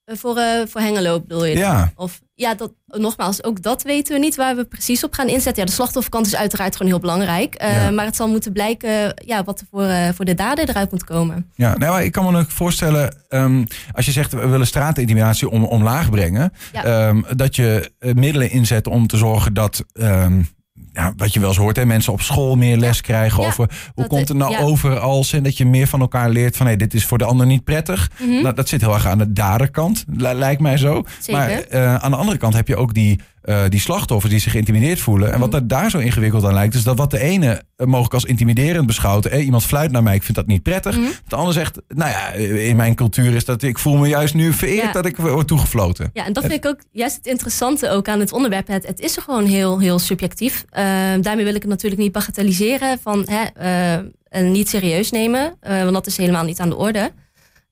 Eh, 0.04 0.16
voor, 0.16 0.36
eh, 0.36 0.66
voor 0.68 0.80
Hengelo 0.80 1.20
bedoel 1.20 1.44
je? 1.44 1.56
Ja. 1.56 1.92
Of 1.96 2.20
ja, 2.34 2.54
dat, 2.54 2.72
nogmaals, 2.86 3.44
ook 3.44 3.62
dat 3.62 3.82
weten 3.82 4.12
we 4.14 4.18
niet 4.20 4.36
waar 4.36 4.56
we 4.56 4.64
precies 4.64 5.04
op 5.04 5.12
gaan 5.14 5.28
inzetten. 5.28 5.62
Ja, 5.62 5.68
de 5.68 5.74
slachtofferkant 5.74 6.26
is 6.26 6.36
uiteraard 6.36 6.76
gewoon 6.76 6.92
heel 6.92 7.00
belangrijk. 7.00 7.54
Eh, 7.54 7.82
Ja. 7.84 7.90
Maar 7.90 8.04
het 8.04 8.16
zal 8.16 8.28
moeten 8.28 8.52
blijken 8.52 9.14
ja, 9.24 9.44
wat 9.44 9.60
er 9.60 9.66
voor, 9.70 9.88
voor 10.14 10.24
de 10.24 10.34
dader 10.34 10.68
eruit 10.68 10.90
moet 10.90 11.04
komen. 11.04 11.50
Ja, 11.54 11.76
nou, 11.78 11.92
maar 11.92 12.04
ik 12.04 12.12
kan 12.12 12.32
me 12.32 12.38
ook 12.40 12.50
voorstellen, 12.50 13.14
ehm, 13.28 13.64
als 13.92 14.06
je 14.06 14.12
zegt 14.12 14.32
we 14.32 14.46
willen 14.48 14.66
straatintimidatie 14.66 15.50
om, 15.50 15.64
omlaag 15.64 16.10
brengen, 16.10 16.52
Ja. 16.72 16.84
ehm, 16.84 17.22
dat 17.36 17.56
je 17.56 17.90
middelen 18.14 18.50
inzet 18.50 18.86
om 18.86 19.06
te 19.06 19.16
zorgen 19.16 19.54
dat, 19.54 19.84
ehm, 19.92 20.42
ja, 20.94 21.12
wat 21.16 21.32
je 21.32 21.40
wel 21.40 21.48
eens 21.48 21.58
hoort, 21.58 21.76
hè, 21.76 21.84
mensen 21.86 22.12
op 22.12 22.20
school 22.20 22.56
meer 22.56 22.76
les 22.76 23.00
krijgen 23.00 23.40
Ja, 23.42 23.46
over 23.48 23.70
hoe 23.94 24.06
komt 24.06 24.28
het 24.28 24.36
nou 24.36 24.52
ja. 24.52 24.58
over 24.60 24.98
als 24.98 25.32
en 25.32 25.42
dat 25.42 25.56
je 25.56 25.66
meer 25.66 25.86
van 25.86 26.00
elkaar 26.00 26.30
leert 26.30 26.56
van 26.56 26.66
hé, 26.66 26.76
dit 26.76 26.94
is 26.94 27.04
voor 27.06 27.18
de 27.18 27.24
ander 27.24 27.46
niet 27.46 27.64
prettig. 27.64 28.10
Mhm, 28.20 28.42
Nou, 28.42 28.54
dat 28.54 28.68
zit 28.68 28.80
heel 28.80 28.94
erg 28.94 29.06
aan 29.06 29.18
de 29.18 29.32
daderkant, 29.32 30.04
li- 30.08 30.32
lijkt 30.34 30.60
mij 30.60 30.76
zo. 30.76 31.02
Zeker. 31.20 31.32
Maar 31.40 31.50
eh, 31.50 31.94
aan 31.94 32.10
de 32.10 32.16
andere 32.16 32.38
kant 32.38 32.54
heb 32.54 32.68
je 32.68 32.76
ook 32.76 32.94
die, 32.94 33.20
eh, 33.44 33.62
die 33.68 33.80
slachtoffers 33.80 34.32
die 34.32 34.40
zich 34.40 34.52
geïntimideerd 34.52 35.00
voelen. 35.00 35.32
En 35.32 35.38
wat 35.40 35.48
Mhm. 35.50 35.56
er 35.58 35.68
daar 35.68 35.90
zo 35.90 35.98
ingewikkeld 35.98 36.44
aan 36.44 36.54
lijkt, 36.54 36.74
is 36.74 36.82
dat 36.82 36.98
wat 36.98 37.10
de 37.10 37.20
ene 37.20 37.62
eh, 37.76 37.86
mogelijk 37.86 38.14
als 38.14 38.24
intimiderend 38.24 38.86
beschouwt. 38.86 39.26
eh, 39.26 39.44
iemand 39.44 39.64
fluit 39.64 39.90
naar 39.90 40.02
mij, 40.02 40.14
ik 40.14 40.22
vind 40.22 40.36
dat 40.36 40.46
niet 40.46 40.62
prettig. 40.62 40.96
Mhm. 40.98 41.06
De 41.28 41.36
ander 41.36 41.52
zegt, 41.54 41.80
nou 41.88 42.10
ja, 42.10 42.30
in 42.58 42.76
mijn 42.76 42.94
cultuur 42.94 43.34
is 43.34 43.44
dat 43.44 43.62
ik 43.62 43.78
voel 43.78 43.96
me 43.96 44.08
juist 44.08 44.34
nu 44.34 44.52
vereerd 44.52 44.82
Ja. 44.84 44.92
dat 44.92 45.06
ik 45.06 45.16
word 45.16 45.46
toegefloten. 45.46 46.10
Ja, 46.12 46.24
en 46.26 46.32
dat 46.32 46.42
vind 46.44 46.64
ik 46.64 46.66
ook 46.66 46.78
juist 46.90 47.16
het 47.16 47.26
interessante 47.26 47.90
ook 47.90 48.08
aan 48.08 48.20
het 48.20 48.32
onderwerp. 48.32 48.66
Het, 48.68 48.86
het 48.86 49.00
is 49.00 49.16
er 49.16 49.22
gewoon 49.22 49.46
heel, 49.46 49.78
heel 49.78 49.98
subjectief. 49.98 50.64
Eh, 50.68 50.84
daarmee 51.20 51.44
wil 51.44 51.54
ik 51.54 51.62
het 51.62 51.70
natuurlijk 51.70 52.02
niet 52.02 52.12
bagatelliseren 52.12 52.98
van 53.02 53.26
hè, 53.30 53.42
en 54.28 54.50
niet 54.52 54.68
serieus 54.68 55.10
nemen. 55.10 55.56
want 55.60 55.92
dat 55.92 56.06
is 56.06 56.16
helemaal 56.16 56.44
niet 56.44 56.60
aan 56.60 56.68
de 56.68 56.76
orde. 56.76 57.12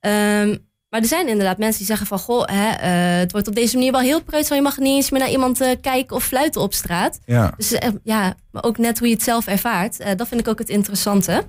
Ehm, 0.00 0.56
maar 0.92 1.00
er 1.00 1.06
zijn 1.06 1.28
inderdaad 1.28 1.58
mensen 1.58 1.78
die 1.78 1.86
zeggen 1.86 2.06
van... 2.06 2.18
Goh, 2.18 2.44
hè, 2.46 2.70
eh, 2.70 3.18
het 3.18 3.32
wordt 3.32 3.48
op 3.48 3.54
deze 3.54 3.76
manier 3.76 3.92
wel 3.92 4.00
heel 4.00 4.22
preuts... 4.22 4.48
want 4.48 4.60
je 4.60 4.68
mag 4.68 4.78
niet 4.78 4.94
eens 4.94 5.10
meer 5.10 5.20
naar 5.20 5.30
iemand 5.30 5.60
eh, 5.60 5.70
kijken 5.80 6.16
of 6.16 6.24
fluiten 6.24 6.60
op 6.60 6.74
straat. 6.74 7.18
Ja. 7.24 7.52
Dus 7.56 7.72
eh, 7.72 7.90
ja, 8.02 8.34
maar 8.50 8.64
ook 8.64 8.78
net 8.78 8.98
hoe 8.98 9.08
je 9.08 9.14
het 9.14 9.22
zelf 9.22 9.46
ervaart. 9.46 10.18
dat 10.18 10.28
vind 10.28 10.40
ik 10.40 10.48
ook 10.48 10.58
het 10.58 10.68
interessante. 10.68 11.44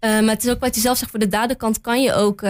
Maar 0.00 0.22
het 0.22 0.44
is 0.44 0.50
ook 0.50 0.60
wat 0.60 0.74
je 0.74 0.80
zelf 0.80 0.98
zegt, 0.98 1.10
voor 1.10 1.20
de 1.20 1.28
daderkant 1.28 1.80
kan 1.80 2.02
je 2.02 2.14
ook, 2.14 2.40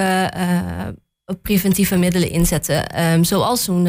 preventieve 1.42 1.96
middelen 1.96 2.30
inzetten. 2.30 2.88
Ehm, 2.88 3.22
zoals 3.22 3.64
zo'n 3.64 3.88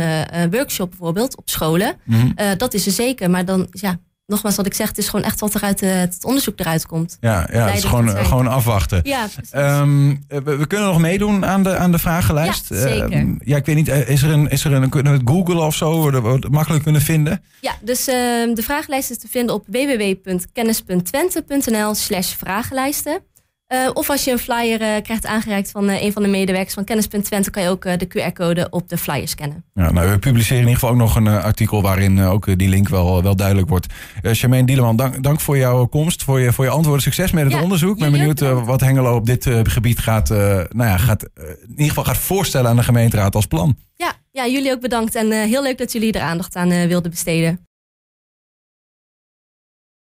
workshop 0.52 0.90
bijvoorbeeld 0.90 1.38
op 1.38 1.50
scholen. 1.50 1.96
Mhm. 2.06 2.58
Dat 2.58 2.74
is 2.74 2.86
er 2.86 2.92
zeker. 2.92 3.30
Maar 3.30 3.46
dan, 3.46 3.68
ja, 3.72 4.00
nogmaals 4.34 4.56
wat 4.56 4.66
ik 4.66 4.74
zeg, 4.74 4.88
het 4.88 4.98
is 4.98 5.10
gewoon 5.10 5.26
echt 5.26 5.40
wat 5.40 5.54
er 5.54 5.62
uit 5.62 5.82
eh, 5.82 5.96
het 5.96 6.26
onderzoek 6.26 6.60
eruit 6.60 6.86
komt. 6.86 7.18
Ja, 7.20 7.50
ja 7.52 7.66
het 7.66 7.78
is 7.78 7.84
gewoon, 7.84 8.10
gewoon 8.10 8.48
afwachten. 8.48 9.00
Ja. 9.04 9.28
Ehm, 9.52 10.10
eh, 10.10 10.16
we, 10.44 10.58
we 10.58 10.68
kunnen 10.68 10.88
nog 10.88 11.00
meedoen 11.00 11.46
aan 11.46 11.64
de, 11.64 11.78
aan 11.78 11.92
de 11.92 12.00
vragenlijst. 12.00 12.70
Ja, 12.70 12.82
zeker. 12.82 13.12
Ehm, 13.12 13.36
ja, 13.40 13.58
ik 13.58 13.66
weet 13.66 13.76
niet, 13.76 13.88
eh, 13.88 14.10
is 14.10 14.24
er 14.24 14.30
een, 14.30 14.50
is 14.50 14.66
er 14.66 14.74
een 14.74 14.90
kunnen 14.90 15.12
we 15.12 15.18
het 15.18 15.30
googlen 15.30 15.66
of 15.66 15.76
zo, 15.76 16.12
dat 16.12 16.24
we 16.24 16.30
het 16.30 16.50
makkelijk 16.50 16.84
kunnen 16.84 17.02
vinden? 17.02 17.44
Ja, 17.62 17.76
dus 17.82 18.08
ehm, 18.08 18.54
de 18.54 18.64
vragenlijst 18.64 19.10
is 19.10 19.18
te 19.18 19.28
vinden 19.28 19.56
op 19.56 19.66
www.kennis.twente.nl 19.68 21.96
slash 21.96 22.34
vragenlijsten. 22.34 23.22
Eh, 23.68 23.90
of 23.94 24.10
als 24.10 24.24
je 24.24 24.32
een 24.32 24.40
flyer 24.40 24.82
eh, 24.82 25.02
krijgt 25.02 25.26
aangereikt 25.26 25.72
van 25.72 25.90
eh, 25.90 26.04
een 26.04 26.12
van 26.12 26.24
de 26.24 26.30
medewerkers 26.30 26.74
van 26.74 26.84
Kennis.Twente... 26.84 27.52
kan 27.52 27.64
je 27.64 27.70
ook 27.70 27.84
de 27.84 28.08
QR-code 28.08 28.68
op 28.70 28.90
de 28.90 28.98
flyer 28.98 29.28
scannen. 29.28 29.64
Ja, 29.74 29.92
nou, 29.92 30.10
we 30.10 30.20
publiceren 30.20 30.62
in 30.62 30.68
ieder 30.68 30.80
geval 30.80 30.90
ook 30.90 31.02
nog 31.02 31.16
een 31.16 31.28
artikel 31.28 31.82
waarin 31.82 32.22
ook 32.22 32.58
die 32.58 32.70
link 32.70 32.90
wel, 32.90 33.24
wel 33.24 33.36
duidelijk 33.36 33.70
wordt. 33.70 33.88
Charmaine 34.22 34.68
Dieleman, 34.68 34.96
dank, 34.96 35.24
dank 35.24 35.40
voor 35.40 35.58
jouw 35.58 35.86
komst, 35.86 36.24
voor 36.24 36.40
je, 36.40 36.54
voor 36.54 36.66
je 36.66 36.72
antwoorden. 36.72 37.02
Succes 37.02 37.32
met 37.32 37.44
het 37.44 37.54
Ja, 37.54 37.62
onderzoek. 37.62 37.94
Ik 37.94 38.02
ben 38.02 38.12
benieuwd 38.12 38.40
wat 38.40 38.82
Hengelo 38.82 39.16
op 39.16 39.26
dit 39.26 39.50
gebied 39.64 40.00
gaat, 40.00 40.30
nou 40.30 40.66
ja, 40.76 40.98
gaat, 40.98 41.24
in 41.24 41.70
ieder 41.70 41.88
geval 41.88 42.04
gaat 42.04 42.18
voorstellen 42.18 42.70
aan 42.70 42.76
de 42.76 42.84
gemeenteraad 42.84 43.36
als 43.36 43.46
plan. 43.46 43.78
Ja, 43.96 44.14
ja 44.32 44.48
jullie 44.48 44.72
ook 44.72 44.82
bedankt 44.82 45.16
en 45.16 45.32
heel 45.32 45.64
leuk 45.64 45.78
dat 45.78 45.92
jullie 45.92 46.12
er 46.12 46.22
aandacht 46.22 46.56
aan 46.56 46.88
wilden 46.88 47.12
besteden. 47.12 47.68